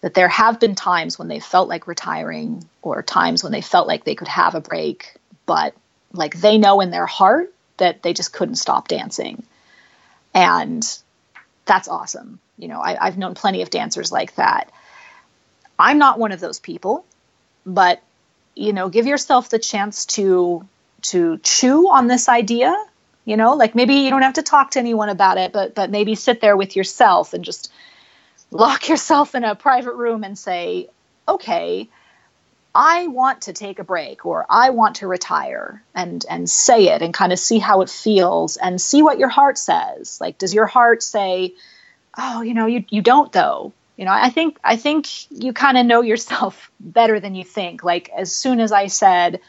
that 0.00 0.14
there 0.14 0.28
have 0.28 0.58
been 0.58 0.74
times 0.74 1.18
when 1.18 1.28
they 1.28 1.40
felt 1.40 1.68
like 1.68 1.86
retiring 1.86 2.66
or 2.82 3.02
times 3.02 3.42
when 3.42 3.52
they 3.52 3.60
felt 3.60 3.86
like 3.86 4.04
they 4.04 4.14
could 4.14 4.28
have 4.28 4.54
a 4.54 4.60
break, 4.60 5.14
but 5.46 5.74
like 6.12 6.40
they 6.40 6.58
know 6.58 6.80
in 6.80 6.90
their 6.90 7.06
heart 7.06 7.52
that 7.76 8.02
they 8.02 8.12
just 8.12 8.32
couldn't 8.32 8.56
stop 8.56 8.88
dancing. 8.88 9.42
And 10.34 10.86
that's 11.66 11.88
awesome. 11.88 12.38
You 12.56 12.68
know, 12.68 12.80
I, 12.80 13.06
I've 13.06 13.18
known 13.18 13.34
plenty 13.34 13.62
of 13.62 13.70
dancers 13.70 14.10
like 14.10 14.34
that. 14.36 14.70
I'm 15.78 15.98
not 15.98 16.18
one 16.18 16.32
of 16.32 16.40
those 16.40 16.60
people, 16.60 17.04
but 17.64 18.02
you 18.54 18.72
know, 18.72 18.88
give 18.88 19.06
yourself 19.06 19.48
the 19.48 19.58
chance 19.58 20.06
to 20.06 20.66
to 21.02 21.38
chew 21.38 21.88
on 21.88 22.06
this 22.06 22.28
idea 22.28 22.74
you 23.24 23.36
know 23.36 23.54
like 23.54 23.74
maybe 23.74 23.94
you 23.94 24.10
don't 24.10 24.22
have 24.22 24.34
to 24.34 24.42
talk 24.42 24.72
to 24.72 24.78
anyone 24.78 25.08
about 25.08 25.38
it 25.38 25.52
but 25.52 25.74
but 25.74 25.90
maybe 25.90 26.14
sit 26.14 26.40
there 26.40 26.56
with 26.56 26.76
yourself 26.76 27.32
and 27.32 27.44
just 27.44 27.72
lock 28.50 28.88
yourself 28.88 29.34
in 29.34 29.44
a 29.44 29.54
private 29.54 29.94
room 29.94 30.24
and 30.24 30.38
say, 30.38 30.88
okay, 31.28 31.88
I 32.74 33.08
want 33.08 33.42
to 33.42 33.52
take 33.52 33.78
a 33.78 33.84
break 33.84 34.24
or 34.24 34.46
I 34.48 34.70
want 34.70 34.96
to 34.96 35.08
retire 35.08 35.82
and 35.94 36.24
and 36.30 36.48
say 36.48 36.88
it 36.88 37.02
and 37.02 37.12
kind 37.12 37.32
of 37.32 37.38
see 37.38 37.58
how 37.58 37.80
it 37.80 37.90
feels 37.90 38.56
and 38.56 38.80
see 38.80 39.02
what 39.02 39.18
your 39.18 39.28
heart 39.28 39.58
says. 39.58 40.20
Like 40.20 40.38
does 40.38 40.54
your 40.54 40.66
heart 40.66 41.02
say, 41.02 41.54
"Oh, 42.16 42.42
you 42.42 42.54
know, 42.54 42.66
you 42.66 42.84
you 42.88 43.02
don't 43.02 43.32
though." 43.32 43.72
You 43.96 44.04
know, 44.04 44.12
I 44.12 44.30
think 44.30 44.58
I 44.62 44.76
think 44.76 45.30
you 45.30 45.52
kind 45.52 45.78
of 45.78 45.84
know 45.84 46.00
yourself 46.00 46.70
better 46.80 47.18
than 47.18 47.34
you 47.34 47.44
think. 47.44 47.82
Like 47.82 48.08
as 48.10 48.32
soon 48.32 48.60
as 48.60 48.70
I 48.70 48.86
said 48.86 49.40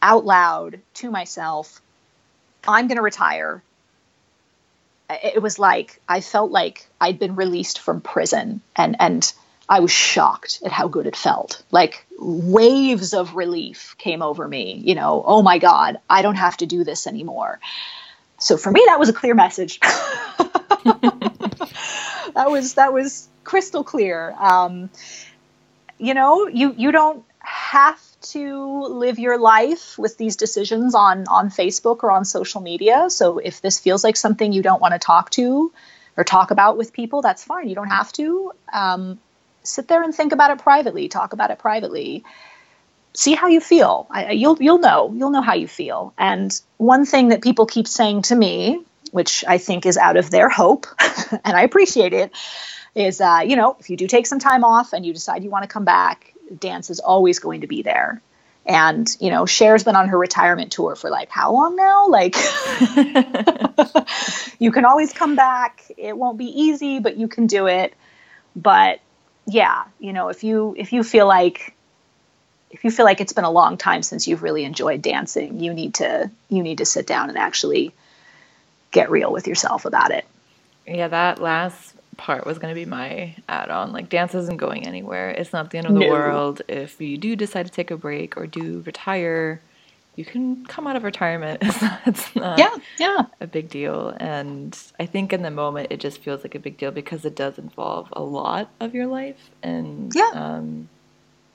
out 0.00 0.24
loud 0.24 0.80
to 0.94 1.10
myself, 1.10 1.82
"I'm 2.66 2.88
going 2.88 2.96
to 2.96 3.02
retire." 3.02 3.62
It 5.10 5.42
was 5.42 5.58
like 5.58 6.00
I 6.08 6.20
felt 6.20 6.50
like 6.50 6.88
I'd 7.00 7.18
been 7.18 7.36
released 7.36 7.78
from 7.80 8.00
prison 8.00 8.60
and 8.74 8.96
and 8.98 9.32
I 9.68 9.80
was 9.80 9.90
shocked 9.90 10.62
at 10.64 10.70
how 10.70 10.86
good 10.88 11.06
it 11.06 11.16
felt. 11.16 11.62
Like 11.70 12.06
waves 12.18 13.14
of 13.14 13.34
relief 13.34 13.96
came 13.98 14.22
over 14.22 14.46
me, 14.46 14.80
you 14.84 14.94
know, 14.94 15.24
oh 15.26 15.42
my 15.42 15.58
god, 15.58 15.98
I 16.08 16.22
don't 16.22 16.36
have 16.36 16.56
to 16.58 16.66
do 16.66 16.84
this 16.84 17.06
anymore. 17.06 17.58
so 18.38 18.56
for 18.56 18.70
me, 18.70 18.82
that 18.86 18.98
was 18.98 19.08
a 19.08 19.12
clear 19.12 19.34
message. 19.34 19.80
that 22.34 22.46
was 22.48 22.74
that 22.74 22.92
was 22.92 23.28
crystal 23.44 23.84
clear. 23.84 24.34
Um, 24.38 24.90
you 25.98 26.14
know, 26.14 26.46
you 26.46 26.74
you 26.76 26.92
don't 26.92 27.24
have 27.38 28.00
to 28.32 28.86
live 28.86 29.18
your 29.18 29.38
life 29.38 29.98
with 29.98 30.16
these 30.18 30.36
decisions 30.36 30.94
on 30.94 31.26
on 31.28 31.50
Facebook 31.50 32.02
or 32.02 32.10
on 32.10 32.24
social 32.24 32.60
media. 32.60 33.08
So 33.10 33.38
if 33.38 33.60
this 33.60 33.78
feels 33.78 34.04
like 34.04 34.16
something 34.16 34.52
you 34.52 34.62
don't 34.62 34.80
want 34.80 34.92
to 34.92 34.98
talk 34.98 35.30
to 35.30 35.72
or 36.16 36.24
talk 36.24 36.50
about 36.50 36.76
with 36.76 36.92
people, 36.92 37.22
that's 37.22 37.44
fine. 37.44 37.68
You 37.68 37.74
don't 37.74 37.90
have 37.90 38.12
to. 38.14 38.52
Um, 38.72 39.18
sit 39.66 39.88
there 39.88 40.02
and 40.02 40.14
think 40.14 40.32
about 40.32 40.50
it 40.50 40.58
privately. 40.58 41.08
Talk 41.08 41.32
about 41.32 41.50
it 41.50 41.58
privately. 41.58 42.24
See 43.14 43.34
how 43.34 43.48
you 43.48 43.60
feel. 43.60 44.06
I, 44.10 44.32
you'll 44.32 44.58
you'll 44.60 44.78
know. 44.78 45.12
You'll 45.14 45.30
know 45.30 45.42
how 45.42 45.54
you 45.54 45.68
feel. 45.68 46.12
And 46.18 46.58
one 46.76 47.04
thing 47.06 47.28
that 47.28 47.42
people 47.42 47.66
keep 47.66 47.88
saying 47.88 48.22
to 48.22 48.34
me, 48.34 48.82
which 49.10 49.44
I 49.46 49.58
think 49.58 49.86
is 49.86 49.96
out 49.96 50.16
of 50.16 50.30
their 50.30 50.48
hope, 50.48 50.86
and 51.44 51.56
I 51.56 51.62
appreciate 51.62 52.12
it, 52.12 52.32
is 52.94 53.20
uh, 53.20 53.40
you 53.44 53.56
know 53.56 53.76
if 53.80 53.90
you 53.90 53.96
do 53.96 54.06
take 54.06 54.26
some 54.26 54.38
time 54.38 54.64
off 54.64 54.92
and 54.92 55.04
you 55.04 55.12
decide 55.12 55.42
you 55.42 55.50
want 55.50 55.62
to 55.62 55.68
come 55.68 55.84
back, 55.84 56.34
dance 56.58 56.90
is 56.90 57.00
always 57.00 57.38
going 57.38 57.62
to 57.62 57.66
be 57.66 57.82
there. 57.82 58.20
And 58.64 59.08
you 59.20 59.30
know, 59.30 59.46
Cher's 59.46 59.84
been 59.84 59.96
on 59.96 60.08
her 60.08 60.18
retirement 60.18 60.72
tour 60.72 60.96
for 60.96 61.08
like 61.08 61.30
how 61.30 61.52
long 61.52 61.76
now? 61.76 62.08
Like, 62.08 62.34
you 64.58 64.72
can 64.72 64.84
always 64.84 65.12
come 65.12 65.36
back. 65.36 65.84
It 65.96 66.16
won't 66.16 66.36
be 66.36 66.46
easy, 66.46 66.98
but 66.98 67.16
you 67.16 67.28
can 67.28 67.46
do 67.46 67.68
it. 67.68 67.94
But 68.56 69.00
yeah, 69.46 69.84
you 70.00 70.12
know, 70.12 70.28
if 70.28 70.42
you 70.42 70.74
if 70.76 70.92
you 70.92 71.04
feel 71.04 71.28
like 71.28 71.76
if 72.70 72.84
you 72.84 72.90
feel 72.90 73.04
like 73.04 73.20
it's 73.20 73.32
been 73.32 73.44
a 73.44 73.50
long 73.50 73.76
time 73.76 74.02
since 74.02 74.26
you've 74.26 74.42
really 74.42 74.64
enjoyed 74.64 75.00
dancing, 75.00 75.60
you 75.60 75.72
need 75.72 75.94
to 75.94 76.30
you 76.48 76.62
need 76.62 76.78
to 76.78 76.84
sit 76.84 77.06
down 77.06 77.28
and 77.28 77.38
actually 77.38 77.94
get 78.90 79.10
real 79.10 79.30
with 79.30 79.46
yourself 79.46 79.84
about 79.84 80.10
it. 80.10 80.26
Yeah, 80.86 81.08
that 81.08 81.40
last 81.40 81.94
part 82.16 82.46
was 82.46 82.58
going 82.58 82.74
to 82.74 82.78
be 82.78 82.86
my 82.86 83.34
add 83.48 83.70
on. 83.70 83.92
Like, 83.92 84.08
dance 84.08 84.34
isn't 84.34 84.56
going 84.56 84.86
anywhere. 84.86 85.30
It's 85.30 85.52
not 85.52 85.70
the 85.70 85.78
end 85.78 85.86
of 85.86 85.94
the 85.94 86.00
no. 86.00 86.08
world. 86.08 86.62
If 86.68 87.00
you 87.00 87.18
do 87.18 87.36
decide 87.36 87.66
to 87.66 87.72
take 87.72 87.90
a 87.90 87.96
break 87.96 88.36
or 88.36 88.46
do 88.46 88.82
retire, 88.86 89.60
you 90.16 90.24
can 90.24 90.64
come 90.66 90.86
out 90.86 90.96
of 90.96 91.04
retirement. 91.04 91.62
It's 91.66 91.82
not, 91.82 92.00
it's 92.06 92.36
not 92.36 92.58
yeah, 92.58 92.74
yeah. 92.98 93.26
a 93.40 93.46
big 93.46 93.68
deal. 93.68 94.14
And 94.18 94.76
I 94.98 95.06
think 95.06 95.32
in 95.32 95.42
the 95.42 95.50
moment, 95.50 95.88
it 95.90 96.00
just 96.00 96.22
feels 96.22 96.42
like 96.42 96.54
a 96.54 96.58
big 96.58 96.78
deal 96.78 96.90
because 96.90 97.24
it 97.24 97.36
does 97.36 97.58
involve 97.58 98.08
a 98.12 98.22
lot 98.22 98.70
of 98.80 98.94
your 98.94 99.06
life. 99.06 99.50
And 99.62 100.12
yeah. 100.14 100.30
Um, 100.34 100.88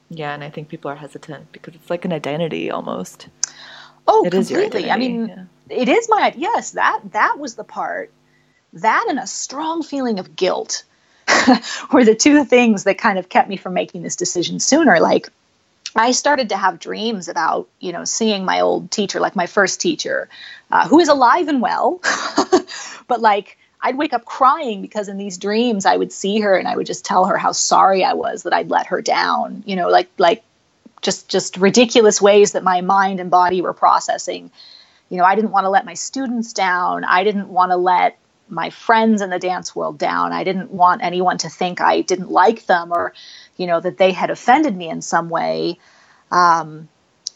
yeah, 0.10 0.34
and 0.34 0.44
I 0.44 0.50
think 0.50 0.68
people 0.68 0.92
are 0.92 0.96
hesitant 0.96 1.52
because 1.54 1.74
it's 1.76 1.90
like 1.90 2.04
an 2.04 2.12
identity 2.12 2.70
almost. 2.70 3.28
Oh, 4.08 4.26
it 4.26 4.32
completely. 4.32 4.92
I 4.92 4.98
mean, 4.98 5.28
yeah. 5.28 5.44
it 5.70 5.88
is 5.88 6.10
my 6.10 6.34
yes. 6.36 6.72
That 6.72 7.00
that 7.12 7.40
was 7.40 7.56
the 7.56 7.64
part 7.64 8.12
that 8.74 9.06
and 9.10 9.20
a 9.20 9.28
strong 9.28 9.84
feeling 9.84 10.20
of 10.20 10.36
guilt 10.36 10.84
were 11.92 12.06
the 12.06 12.16
two 12.16 12.46
things 12.46 12.84
that 12.84 12.98
kind 12.98 13.20
of 13.20 13.30
kept 13.30 13.50
me 13.50 13.58
from 13.58 13.74
making 13.74 14.02
this 14.02 14.16
decision 14.16 14.60
sooner. 14.60 15.00
Like, 15.00 15.30
I 15.96 16.12
started 16.12 16.50
to 16.50 16.58
have 16.58 16.80
dreams 16.80 17.28
about, 17.28 17.68
you 17.80 17.92
know, 17.92 18.06
seeing 18.06 18.46
my 18.46 18.62
old 18.62 18.92
teacher, 18.92 19.20
like 19.20 19.36
my 19.36 19.48
first 19.48 19.82
teacher, 19.82 20.30
uh, 20.72 20.88
who 20.88 21.00
is 21.00 21.10
alive 21.10 21.48
and 21.48 21.62
well, 21.62 22.00
but 23.08 23.20
like 23.20 23.58
I'd 23.82 23.98
wake 23.98 24.14
up 24.14 24.24
crying 24.24 24.82
because 24.82 25.10
in 25.10 25.18
these 25.18 25.38
dreams 25.38 25.86
I 25.86 25.98
would 25.98 26.14
see 26.14 26.40
her 26.42 26.56
and 26.56 26.68
I 26.68 26.76
would 26.76 26.86
just 26.86 27.04
tell 27.04 27.26
her 27.26 27.38
how 27.38 27.52
sorry 27.52 28.04
I 28.06 28.14
was 28.14 28.44
that 28.44 28.54
I'd 28.54 28.70
let 28.70 28.88
her 28.88 29.02
down, 29.02 29.64
you 29.66 29.76
know, 29.76 29.90
like 29.90 30.10
like 30.18 30.44
just 31.02 31.28
just 31.28 31.58
ridiculous 31.58 32.22
ways 32.22 32.54
that 32.54 32.64
my 32.64 32.82
mind 32.82 33.20
and 33.20 33.30
body 33.30 33.62
were 33.62 33.74
processing. 33.74 34.52
You 35.10 35.18
know, 35.18 35.26
I 35.26 35.36
didn't 35.36 35.52
want 35.52 35.66
to 35.66 35.70
let 35.70 35.84
my 35.84 35.96
students 35.96 36.54
down. 36.54 37.04
I 37.04 37.26
didn't 37.26 37.50
want 37.50 37.72
to 37.72 37.76
let 37.76 38.18
my 38.52 38.70
friends 38.70 39.22
in 39.22 39.30
the 39.30 39.40
dance 39.40 39.76
world 39.76 39.98
down. 39.98 40.34
I 40.34 40.44
didn't 40.44 40.72
want 40.72 41.04
anyone 41.04 41.38
to 41.40 41.50
think 41.50 41.82
I 41.82 42.02
didn't 42.02 42.30
like 42.30 42.66
them 42.66 42.92
or, 42.92 43.14
you 43.58 43.66
know, 43.66 43.80
that 43.80 43.98
they 43.98 44.12
had 44.12 44.30
offended 44.30 44.76
me 44.76 44.90
in 44.90 45.02
some 45.02 45.30
way. 45.30 45.80
Um, 46.30 46.90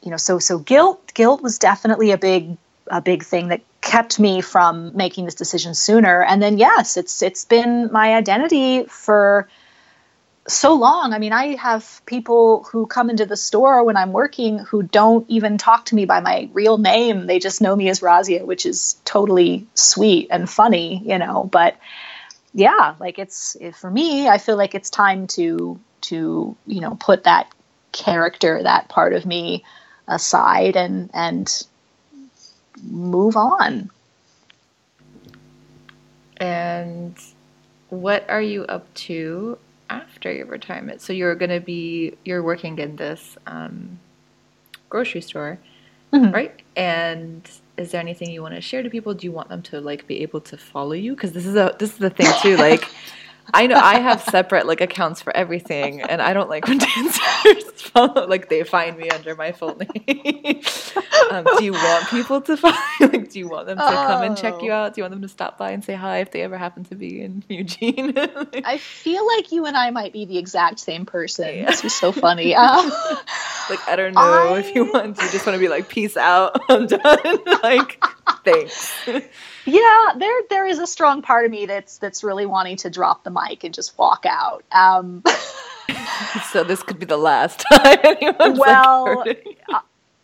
you 0.03 0.11
know, 0.11 0.17
so 0.17 0.39
so 0.39 0.59
guilt 0.59 1.13
guilt 1.13 1.41
was 1.41 1.57
definitely 1.57 2.11
a 2.11 2.17
big 2.17 2.57
a 2.87 3.01
big 3.01 3.23
thing 3.23 3.47
that 3.47 3.61
kept 3.81 4.19
me 4.19 4.41
from 4.41 4.95
making 4.95 5.25
this 5.25 5.35
decision 5.35 5.73
sooner. 5.73 6.23
And 6.23 6.41
then 6.41 6.57
yes, 6.57 6.97
it's 6.97 7.21
it's 7.21 7.45
been 7.45 7.91
my 7.91 8.15
identity 8.15 8.83
for 8.85 9.47
so 10.47 10.75
long. 10.75 11.13
I 11.13 11.19
mean, 11.19 11.33
I 11.33 11.55
have 11.55 12.01
people 12.05 12.63
who 12.63 12.85
come 12.85 13.09
into 13.09 13.25
the 13.25 13.37
store 13.37 13.83
when 13.83 13.97
I'm 13.97 14.13
working 14.13 14.59
who 14.59 14.83
don't 14.83 15.27
even 15.29 15.57
talk 15.57 15.85
to 15.85 15.95
me 15.95 16.05
by 16.05 16.19
my 16.19 16.49
real 16.53 16.77
name. 16.77 17.25
They 17.25 17.39
just 17.39 17.61
know 17.61 17.75
me 17.75 17.89
as 17.89 17.99
Razia, 18.01 18.45
which 18.45 18.65
is 18.65 18.97
totally 19.05 19.65
sweet 19.73 20.27
and 20.29 20.49
funny, 20.49 21.01
you 21.05 21.17
know. 21.17 21.49
But 21.51 21.77
yeah, 22.53 22.95
like 22.99 23.17
it's 23.17 23.57
for 23.73 23.89
me, 23.89 24.27
I 24.27 24.37
feel 24.37 24.55
like 24.55 24.75
it's 24.75 24.89
time 24.89 25.27
to 25.27 25.79
to 26.01 26.55
you 26.67 26.81
know 26.81 26.95
put 26.99 27.23
that 27.23 27.51
character, 27.91 28.61
that 28.61 28.87
part 28.87 29.13
of 29.13 29.25
me 29.25 29.63
aside, 30.07 30.75
and 30.75 31.09
and 31.13 31.63
move 32.83 33.35
on. 33.35 33.89
And 36.37 37.17
what 37.89 38.29
are 38.29 38.41
you 38.41 38.65
up 38.65 38.93
to 38.93 39.57
after 39.89 40.31
your 40.31 40.45
retirement. 40.45 41.01
So 41.01 41.13
you're 41.13 41.35
going 41.35 41.51
to 41.51 41.59
be 41.59 42.17
you're 42.25 42.43
working 42.43 42.79
in 42.79 42.95
this 42.95 43.37
um, 43.47 43.99
grocery 44.89 45.21
store, 45.21 45.59
mm-hmm. 46.13 46.33
right? 46.33 46.61
And 46.75 47.49
is 47.77 47.91
there 47.91 48.01
anything 48.01 48.29
you 48.31 48.41
want 48.41 48.55
to 48.55 48.61
share 48.61 48.83
to 48.83 48.89
people? 48.89 49.13
Do 49.13 49.25
you 49.25 49.31
want 49.31 49.49
them 49.49 49.61
to 49.63 49.81
like 49.81 50.07
be 50.07 50.21
able 50.21 50.41
to 50.41 50.57
follow 50.57 50.93
you? 50.93 51.15
Because 51.15 51.33
this 51.33 51.45
is 51.45 51.55
a 51.55 51.75
this 51.79 51.93
is 51.93 51.97
the 51.97 52.09
thing 52.09 52.31
too. 52.41 52.57
Like 52.57 52.85
I 53.53 53.67
know 53.67 53.75
I 53.75 53.99
have 53.99 54.21
separate 54.21 54.65
like 54.65 54.81
accounts 54.81 55.21
for 55.21 55.35
everything, 55.35 56.01
and 56.01 56.21
I 56.21 56.33
don't 56.33 56.49
like 56.49 56.67
when 56.67 56.77
dancers 56.95 57.81
follow 57.81 58.27
like 58.27 58.49
they 58.49 58.63
find 58.63 58.97
me 58.97 59.09
under 59.09 59.35
my 59.35 59.51
full 59.51 59.75
name. 59.77 60.61
um, 61.31 61.45
do 61.57 61.63
you 61.63 61.73
want 61.73 62.09
people 62.09 62.41
to 62.41 62.57
find? 62.57 62.75
Like, 62.99 63.29
do 63.29 63.39
you 63.39 63.47
want 63.47 63.67
them 63.67 63.77
to 63.77 63.83
oh. 63.83 63.89
come 64.07 64.23
and 64.23 64.37
check 64.37 64.61
you 64.61 64.71
out? 64.71 64.93
Do 64.93 64.99
you 64.99 65.03
want 65.03 65.11
them 65.11 65.21
to 65.21 65.27
stop 65.27 65.57
by 65.57 65.71
and 65.71 65.83
say 65.83 65.93
hi 65.93 66.19
if 66.19 66.31
they 66.31 66.41
ever 66.41 66.57
happen 66.57 66.85
to 66.85 66.95
be 66.95 67.21
in 67.21 67.43
Eugene? 67.49 68.13
I 68.17 68.77
feel 68.77 69.25
like 69.27 69.51
you 69.51 69.65
and 69.65 69.75
I 69.75 69.91
might 69.91 70.11
be 70.13 70.25
the 70.25 70.37
exact 70.37 70.79
same 70.79 71.05
person. 71.05 71.55
Yeah. 71.55 71.65
This 71.65 71.83
is 71.83 71.93
so 71.93 72.11
funny. 72.11 72.55
Um, 72.55 72.89
like 73.69 73.87
I 73.87 73.95
don't 73.95 74.13
know 74.13 74.21
I... 74.21 74.59
if 74.59 74.73
you 74.73 74.91
want. 74.91 75.21
You 75.21 75.29
just 75.29 75.45
want 75.45 75.55
to 75.55 75.59
be 75.59 75.67
like, 75.67 75.89
peace 75.89 76.17
out. 76.17 76.59
I'm 76.69 76.87
done. 76.87 77.39
like, 77.63 78.03
thanks 78.43 78.93
yeah 79.65 80.11
there 80.17 80.41
there 80.49 80.65
is 80.65 80.79
a 80.79 80.87
strong 80.87 81.21
part 81.21 81.45
of 81.45 81.51
me 81.51 81.65
that's 81.65 81.97
that's 81.97 82.23
really 82.23 82.45
wanting 82.45 82.77
to 82.77 82.89
drop 82.89 83.23
the 83.23 83.31
mic 83.31 83.63
and 83.63 83.73
just 83.73 83.97
walk 83.97 84.25
out 84.27 84.63
um, 84.71 85.23
so 86.51 86.63
this 86.63 86.81
could 86.83 86.99
be 86.99 87.05
the 87.05 87.17
last 87.17 87.63
time 87.71 87.97
anyone's 88.03 88.59
well 88.59 89.23
like 89.25 89.57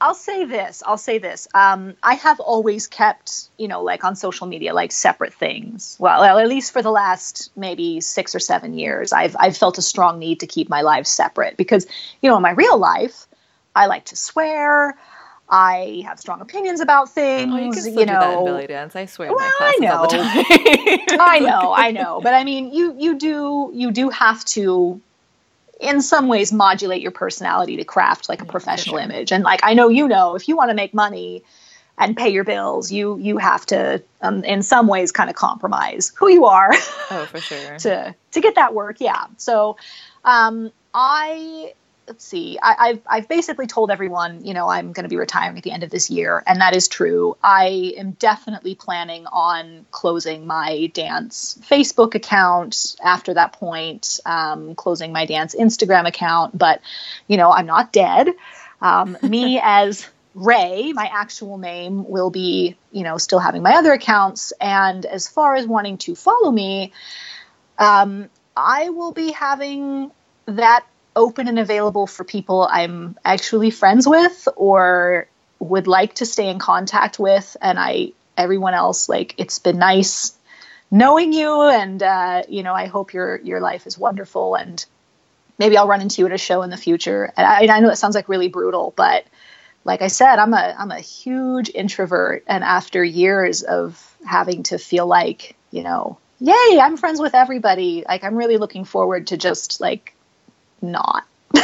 I'll 0.02 0.16
say 0.16 0.46
this. 0.46 0.82
I'll 0.84 0.98
say 0.98 1.20
this. 1.20 1.48
Um, 1.54 1.94
I 2.02 2.16
have 2.16 2.40
always 2.40 2.88
kept, 2.88 3.50
you 3.60 3.68
know, 3.68 3.84
like 3.84 4.04
on 4.04 4.16
social 4.16 4.48
media, 4.48 4.74
like 4.74 4.92
separate 4.92 5.32
things. 5.32 5.96
Well, 6.00 6.24
at 6.24 6.48
least 6.48 6.74
for 6.74 6.82
the 6.82 6.90
last 6.90 7.52
maybe 7.56 8.02
six 8.02 8.34
or 8.34 8.40
seven 8.40 8.74
years, 8.74 9.14
I've 9.14 9.36
I've 9.40 9.56
felt 9.56 9.78
a 9.78 9.84
strong 9.84 10.18
need 10.18 10.40
to 10.40 10.48
keep 10.48 10.70
my 10.70 10.82
life 10.82 11.06
separate 11.06 11.56
because, 11.56 11.86
you 12.20 12.32
know, 12.32 12.36
in 12.36 12.42
my 12.42 12.52
real 12.52 12.80
life, 12.80 13.28
I 13.76 13.86
like 13.86 14.06
to 14.06 14.16
swear. 14.16 14.98
I 15.54 16.04
have 16.06 16.18
strong 16.18 16.40
opinions 16.40 16.80
about 16.80 17.10
things. 17.10 17.54
Oh, 17.54 17.58
you, 17.58 17.72
can 17.74 18.00
you 18.00 18.06
know, 18.06 18.46
belly 18.46 18.68
dance. 18.68 18.96
I 18.96 19.06
swear. 19.06 19.34
Well, 19.34 19.38
I 19.42 19.78
know. 19.82 20.08
I 21.20 21.40
know. 21.40 21.74
I 21.78 21.92
know. 21.92 22.22
But 22.22 22.34
I 22.34 22.46
mean, 22.46 22.74
you 22.74 22.96
you 22.98 23.20
do 23.20 23.70
you 23.74 23.92
do 23.92 24.10
have 24.10 24.46
to, 24.46 25.02
in 25.82 26.02
some 26.02 26.30
ways, 26.30 26.54
modulate 26.54 27.02
your 27.02 27.12
personality 27.12 27.76
to 27.78 27.84
craft 27.84 28.30
like 28.30 28.42
a 28.42 28.46
professional 28.46 28.96
sure. 28.96 29.04
image. 29.04 29.34
And 29.34 29.44
like 29.44 29.60
I 29.64 29.74
know 29.74 29.90
you 29.90 30.08
know, 30.08 30.36
if 30.36 30.48
you 30.48 30.56
want 30.56 30.70
to 30.70 30.74
make 30.74 30.94
money 30.94 31.44
and 31.98 32.16
pay 32.16 32.30
your 32.30 32.46
bills, 32.46 32.90
you 32.90 33.18
you 33.18 33.38
have 33.38 33.66
to, 33.68 34.02
um, 34.22 34.46
in 34.46 34.64
some 34.64 34.88
ways, 34.88 35.12
kind 35.12 35.30
of 35.30 35.36
compromise 35.36 36.14
who 36.16 36.30
you 36.30 36.46
are. 36.46 36.72
Oh, 37.12 37.28
for 37.30 37.42
sure. 37.42 37.78
to 37.80 38.16
to 38.32 38.40
get 38.40 38.56
that 38.56 38.74
work, 38.74 39.02
yeah. 39.02 39.26
So, 39.36 39.76
um, 40.24 40.72
I 40.94 41.74
let's 42.12 42.26
see. 42.26 42.60
I, 42.62 42.88
have 42.88 43.00
I've 43.08 43.30
basically 43.30 43.68
told 43.68 43.90
everyone 43.90 44.44
you 44.44 44.54
know 44.54 44.68
i'm 44.68 44.92
going 44.92 45.06
to 45.06 45.10
be 45.10 45.16
retiring 45.16 45.58
at 45.58 45.64
the 45.64 45.72
end 45.72 45.84
of 45.84 45.90
this 45.90 46.10
year 46.10 46.44
and 46.46 46.60
that 46.60 46.76
is 46.76 46.90
true. 46.90 47.38
I 47.42 47.94
am 47.96 48.12
definitely 48.12 48.76
planning 48.76 49.28
on 49.28 49.86
closing 49.92 50.46
my 50.46 50.88
dance 50.88 51.58
facebook 51.70 52.14
account 52.14 52.98
after 53.02 53.34
that 53.36 53.54
point 53.54 54.20
um, 54.26 54.76
closing 54.76 55.14
my 55.14 55.26
dance 55.26 55.56
instagram 55.56 56.06
account 56.06 56.58
but 56.58 56.82
you 57.28 57.38
know 57.38 57.50
i'm 57.50 57.66
not 57.66 57.94
dead. 57.94 58.28
Um, 58.82 59.18
me 59.24 59.58
as 59.64 60.06
ray 60.36 60.92
my 60.92 61.10
actual 61.14 61.58
name 61.58 62.10
will 62.10 62.30
be 62.30 62.76
you 62.92 63.04
know 63.04 63.18
still 63.18 63.40
having 63.40 63.64
my 63.64 63.76
other 63.76 63.94
accounts 63.94 64.52
and 64.60 65.06
as 65.06 65.30
far 65.30 65.56
as 65.56 65.66
wanting 65.66 65.98
to 65.98 66.14
follow 66.16 66.52
me 66.52 66.92
um, 67.78 68.30
i 68.58 68.90
will 68.90 69.14
be 69.14 69.32
having 69.32 70.12
that 70.46 70.86
open 71.16 71.48
and 71.48 71.60
available 71.60 72.08
for 72.08 72.24
people 72.24 72.68
I'm 72.70 73.18
actually 73.24 73.72
friends 73.72 74.08
with 74.08 74.48
or 74.56 75.28
would 75.60 75.88
like 75.88 76.16
to 76.16 76.26
stay 76.26 76.50
in 76.50 76.60
contact 76.60 77.20
with 77.20 77.56
and 77.62 77.78
I 77.80 78.14
everyone 78.38 78.74
else, 78.74 79.10
like 79.10 79.36
it's 79.38 79.60
been 79.60 79.78
nice 79.78 80.34
knowing 80.92 81.32
you, 81.32 81.62
and 81.62 82.04
uh, 82.04 82.44
you 82.50 82.64
know, 82.64 82.74
I 82.74 82.88
hope 82.88 83.14
your 83.14 83.38
your 83.38 83.62
life 83.62 83.88
is 83.88 83.98
wonderful, 83.98 84.56
and 84.56 84.84
maybe 85.58 85.78
I'll 85.78 85.88
run 85.88 86.02
into 86.02 86.22
you 86.22 86.26
at 86.26 86.34
a 86.34 86.38
show 86.38 86.62
in 86.62 86.70
the 86.70 86.78
future. 86.78 87.32
And 87.38 87.48
I, 87.48 87.76
I 87.76 87.80
know 87.80 87.90
it 87.90 87.96
sounds 87.96 88.16
like 88.16 88.30
really 88.30 88.50
brutal, 88.50 88.94
but 88.96 89.26
like 89.86 90.02
I 90.02 90.08
said, 90.08 90.38
I'm 90.38 90.54
a 90.54 90.76
I'm 90.78 90.92
a 90.92 91.00
huge 91.00 91.72
introvert, 91.74 92.44
and 92.48 92.64
after 92.64 93.04
years 93.04 93.64
of 93.64 94.16
having 94.26 94.64
to 94.64 94.78
feel 94.78 95.08
like 95.08 95.56
you 95.72 95.84
know, 95.84 96.18
yay, 96.40 96.80
I'm 96.82 96.98
friends 96.98 97.22
with 97.22 97.34
everybody. 97.34 98.04
Like 98.08 98.24
I'm 98.24 98.36
really 98.36 98.58
looking 98.58 98.84
forward 98.84 99.28
to 99.28 99.38
just 99.38 99.80
like 99.80 100.14
not. 100.82 101.26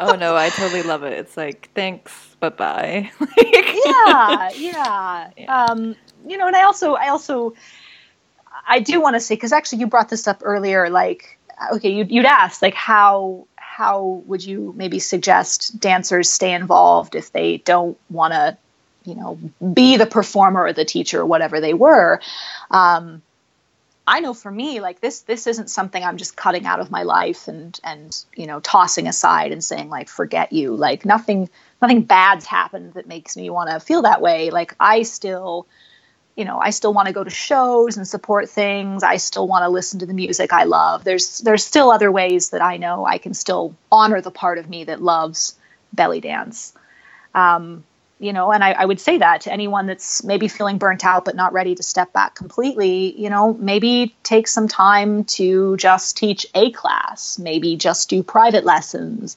oh 0.00 0.16
no, 0.18 0.36
I 0.36 0.50
totally 0.50 0.82
love 0.82 1.02
it. 1.02 1.12
It's 1.12 1.36
like 1.36 1.70
thanks, 1.74 2.36
but 2.40 2.56
bye. 2.56 3.10
yeah, 3.38 4.50
yeah, 4.56 5.30
yeah. 5.36 5.64
Um, 5.66 5.96
you 6.26 6.36
know, 6.36 6.46
and 6.46 6.56
I 6.56 6.62
also, 6.62 6.94
I 6.94 7.08
also, 7.08 7.54
I 8.66 8.80
do 8.80 9.00
want 9.00 9.14
to 9.14 9.20
say 9.20 9.34
because 9.34 9.52
actually 9.52 9.78
you 9.80 9.86
brought 9.86 10.08
this 10.08 10.26
up 10.26 10.42
earlier. 10.44 10.90
Like, 10.90 11.38
okay, 11.72 11.90
you'd, 11.90 12.10
you'd 12.10 12.26
asked 12.26 12.62
like 12.62 12.74
how 12.74 13.46
how 13.56 14.22
would 14.26 14.44
you 14.44 14.72
maybe 14.76 14.98
suggest 14.98 15.78
dancers 15.78 16.30
stay 16.30 16.52
involved 16.52 17.14
if 17.14 17.32
they 17.32 17.58
don't 17.58 17.98
want 18.08 18.32
to, 18.32 18.56
you 19.04 19.14
know, 19.14 19.38
be 19.74 19.98
the 19.98 20.06
performer 20.06 20.62
or 20.64 20.72
the 20.72 20.84
teacher 20.84 21.20
or 21.20 21.26
whatever 21.26 21.60
they 21.60 21.74
were. 21.74 22.20
Um, 22.70 23.20
I 24.06 24.20
know 24.20 24.34
for 24.34 24.50
me, 24.50 24.80
like 24.80 25.00
this, 25.00 25.22
this 25.22 25.46
isn't 25.46 25.68
something 25.68 26.02
I'm 26.02 26.16
just 26.16 26.36
cutting 26.36 26.64
out 26.64 26.78
of 26.78 26.90
my 26.90 27.02
life 27.02 27.48
and 27.48 27.78
and 27.82 28.16
you 28.36 28.46
know 28.46 28.60
tossing 28.60 29.08
aside 29.08 29.50
and 29.50 29.62
saying 29.62 29.88
like 29.88 30.08
forget 30.08 30.52
you. 30.52 30.76
Like 30.76 31.04
nothing, 31.04 31.50
nothing 31.82 32.02
bad's 32.02 32.46
happened 32.46 32.94
that 32.94 33.08
makes 33.08 33.36
me 33.36 33.50
want 33.50 33.70
to 33.70 33.80
feel 33.80 34.02
that 34.02 34.20
way. 34.20 34.50
Like 34.50 34.76
I 34.78 35.02
still, 35.02 35.66
you 36.36 36.44
know, 36.44 36.58
I 36.60 36.70
still 36.70 36.94
want 36.94 37.08
to 37.08 37.14
go 37.14 37.24
to 37.24 37.30
shows 37.30 37.96
and 37.96 38.06
support 38.06 38.48
things. 38.48 39.02
I 39.02 39.16
still 39.16 39.48
want 39.48 39.64
to 39.64 39.68
listen 39.68 39.98
to 39.98 40.06
the 40.06 40.14
music 40.14 40.52
I 40.52 40.64
love. 40.64 41.02
There's 41.02 41.38
there's 41.38 41.64
still 41.64 41.90
other 41.90 42.12
ways 42.12 42.50
that 42.50 42.62
I 42.62 42.76
know 42.76 43.04
I 43.04 43.18
can 43.18 43.34
still 43.34 43.74
honor 43.90 44.20
the 44.20 44.30
part 44.30 44.58
of 44.58 44.70
me 44.70 44.84
that 44.84 45.02
loves 45.02 45.56
belly 45.92 46.20
dance. 46.20 46.74
Um, 47.34 47.82
you 48.18 48.32
know 48.32 48.52
and 48.52 48.64
I, 48.64 48.72
I, 48.72 48.84
would 48.84 49.00
say 49.00 49.18
that 49.18 49.42
to 49.42 49.52
anyone 49.52 49.86
that's 49.86 50.24
maybe 50.24 50.48
feeling 50.48 50.78
burnt 50.78 51.04
out 51.04 51.24
but 51.24 51.36
not 51.36 51.52
ready 51.52 51.74
to 51.74 51.82
step 51.82 52.12
back 52.12 52.34
completely 52.34 53.18
you 53.20 53.30
know 53.30 53.54
maybe 53.54 54.14
take 54.22 54.48
some 54.48 54.68
time 54.68 55.24
to 55.24 55.76
just 55.76 56.16
teach 56.16 56.46
a 56.54 56.70
class 56.72 57.38
maybe 57.38 57.76
just 57.76 58.08
do 58.08 58.22
private 58.22 58.64
lessons 58.64 59.36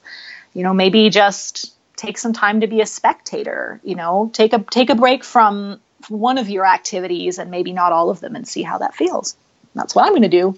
you 0.54 0.62
know 0.62 0.72
maybe 0.72 1.10
just 1.10 1.74
take 1.96 2.16
some 2.16 2.32
time 2.32 2.60
to 2.60 2.66
be 2.66 2.80
a 2.80 2.86
spectator 2.86 3.80
you 3.84 3.94
know 3.94 4.30
take 4.32 4.52
a 4.52 4.58
take 4.70 4.90
a 4.90 4.94
break 4.94 5.24
from 5.24 5.80
one 6.08 6.38
of 6.38 6.48
your 6.48 6.66
activities 6.66 7.38
and 7.38 7.50
maybe 7.50 7.72
not 7.72 7.92
all 7.92 8.10
of 8.10 8.20
them 8.20 8.34
and 8.34 8.46
see 8.46 8.62
how 8.62 8.78
that 8.78 8.94
feels. 8.94 9.36
That's 9.74 9.94
what 9.94 10.04
i'm 10.04 10.12
going 10.12 10.22
to 10.22 10.28
do. 10.28 10.56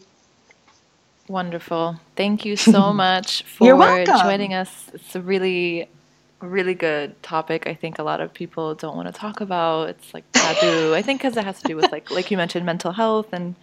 Wonderful. 1.29 2.01
Thank 2.17 2.45
you 2.45 2.57
so 2.57 2.93
much 2.93 3.43
for 3.45 4.05
joining 4.05 4.55
us. 4.55 4.91
It's 4.93 5.15
a 5.15 5.21
really 5.21 5.89
really 6.47 6.75
good 6.75 7.21
topic. 7.23 7.67
I 7.67 7.75
think 7.75 7.99
a 7.99 8.03
lot 8.03 8.21
of 8.21 8.33
people 8.33 8.75
don't 8.75 8.97
want 8.97 9.09
to 9.09 9.13
talk 9.13 9.41
about. 9.41 9.91
It's 9.91 10.15
like 10.15 10.25
taboo. 10.33 10.95
I 10.95 11.03
think 11.03 11.21
because 11.21 11.37
it 11.37 11.45
has 11.45 11.61
to 11.63 11.69
do 11.69 11.77
with 11.77 11.91
like 11.93 12.11
like 12.11 12.31
you 12.31 12.37
mentioned 12.37 12.67
mental 12.67 12.93
health 12.93 13.33
and 13.33 13.55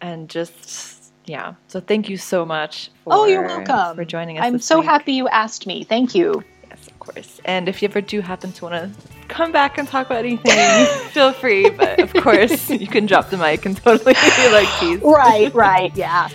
and 0.00 0.28
just 0.28 1.12
yeah. 1.24 1.54
So 1.68 1.80
thank 1.80 2.08
you 2.08 2.16
so 2.16 2.44
much. 2.44 2.90
For, 3.04 3.12
oh, 3.12 3.26
you're 3.26 3.46
welcome 3.46 3.96
for 3.96 4.04
joining 4.04 4.38
us. 4.38 4.44
I'm 4.44 4.58
so 4.58 4.80
week. 4.80 4.88
happy 4.88 5.12
you 5.12 5.28
asked 5.28 5.66
me. 5.66 5.84
Thank 5.84 6.14
you. 6.14 6.42
Yes, 6.68 6.86
of 6.86 6.98
course. 6.98 7.40
And 7.44 7.68
if 7.68 7.82
you 7.82 7.88
ever 7.88 8.00
do 8.00 8.20
happen 8.20 8.52
to 8.52 8.64
want 8.64 8.74
to 8.74 9.26
come 9.28 9.52
back 9.52 9.78
and 9.78 9.88
talk 9.88 10.06
about 10.06 10.24
anything, 10.24 10.86
feel 11.10 11.32
free. 11.32 11.70
But 11.70 12.00
of 12.00 12.12
course, 12.14 12.68
you 12.84 12.86
can 12.86 13.06
drop 13.06 13.30
the 13.30 13.36
mic 13.36 13.64
and 13.64 13.76
totally 13.76 14.14
be 14.14 14.48
like 14.52 14.68
tease. 14.80 15.00
Right. 15.00 15.54
Right. 15.54 15.96
Yeah 15.96 16.28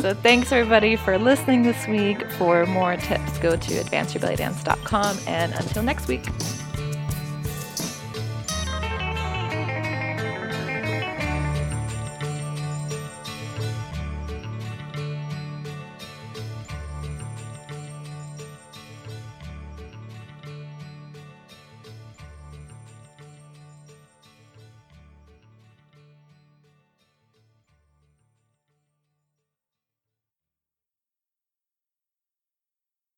so 0.00 0.14
thanks 0.14 0.52
everybody 0.52 0.96
for 0.96 1.18
listening 1.18 1.62
this 1.62 1.86
week. 1.86 2.30
For 2.32 2.66
more 2.66 2.96
tips, 2.96 3.38
go 3.38 3.56
to 3.56 3.84
advanceyourbellydance.com 3.84 5.18
and 5.26 5.52
until 5.54 5.82
next 5.82 6.08
week. 6.08 6.24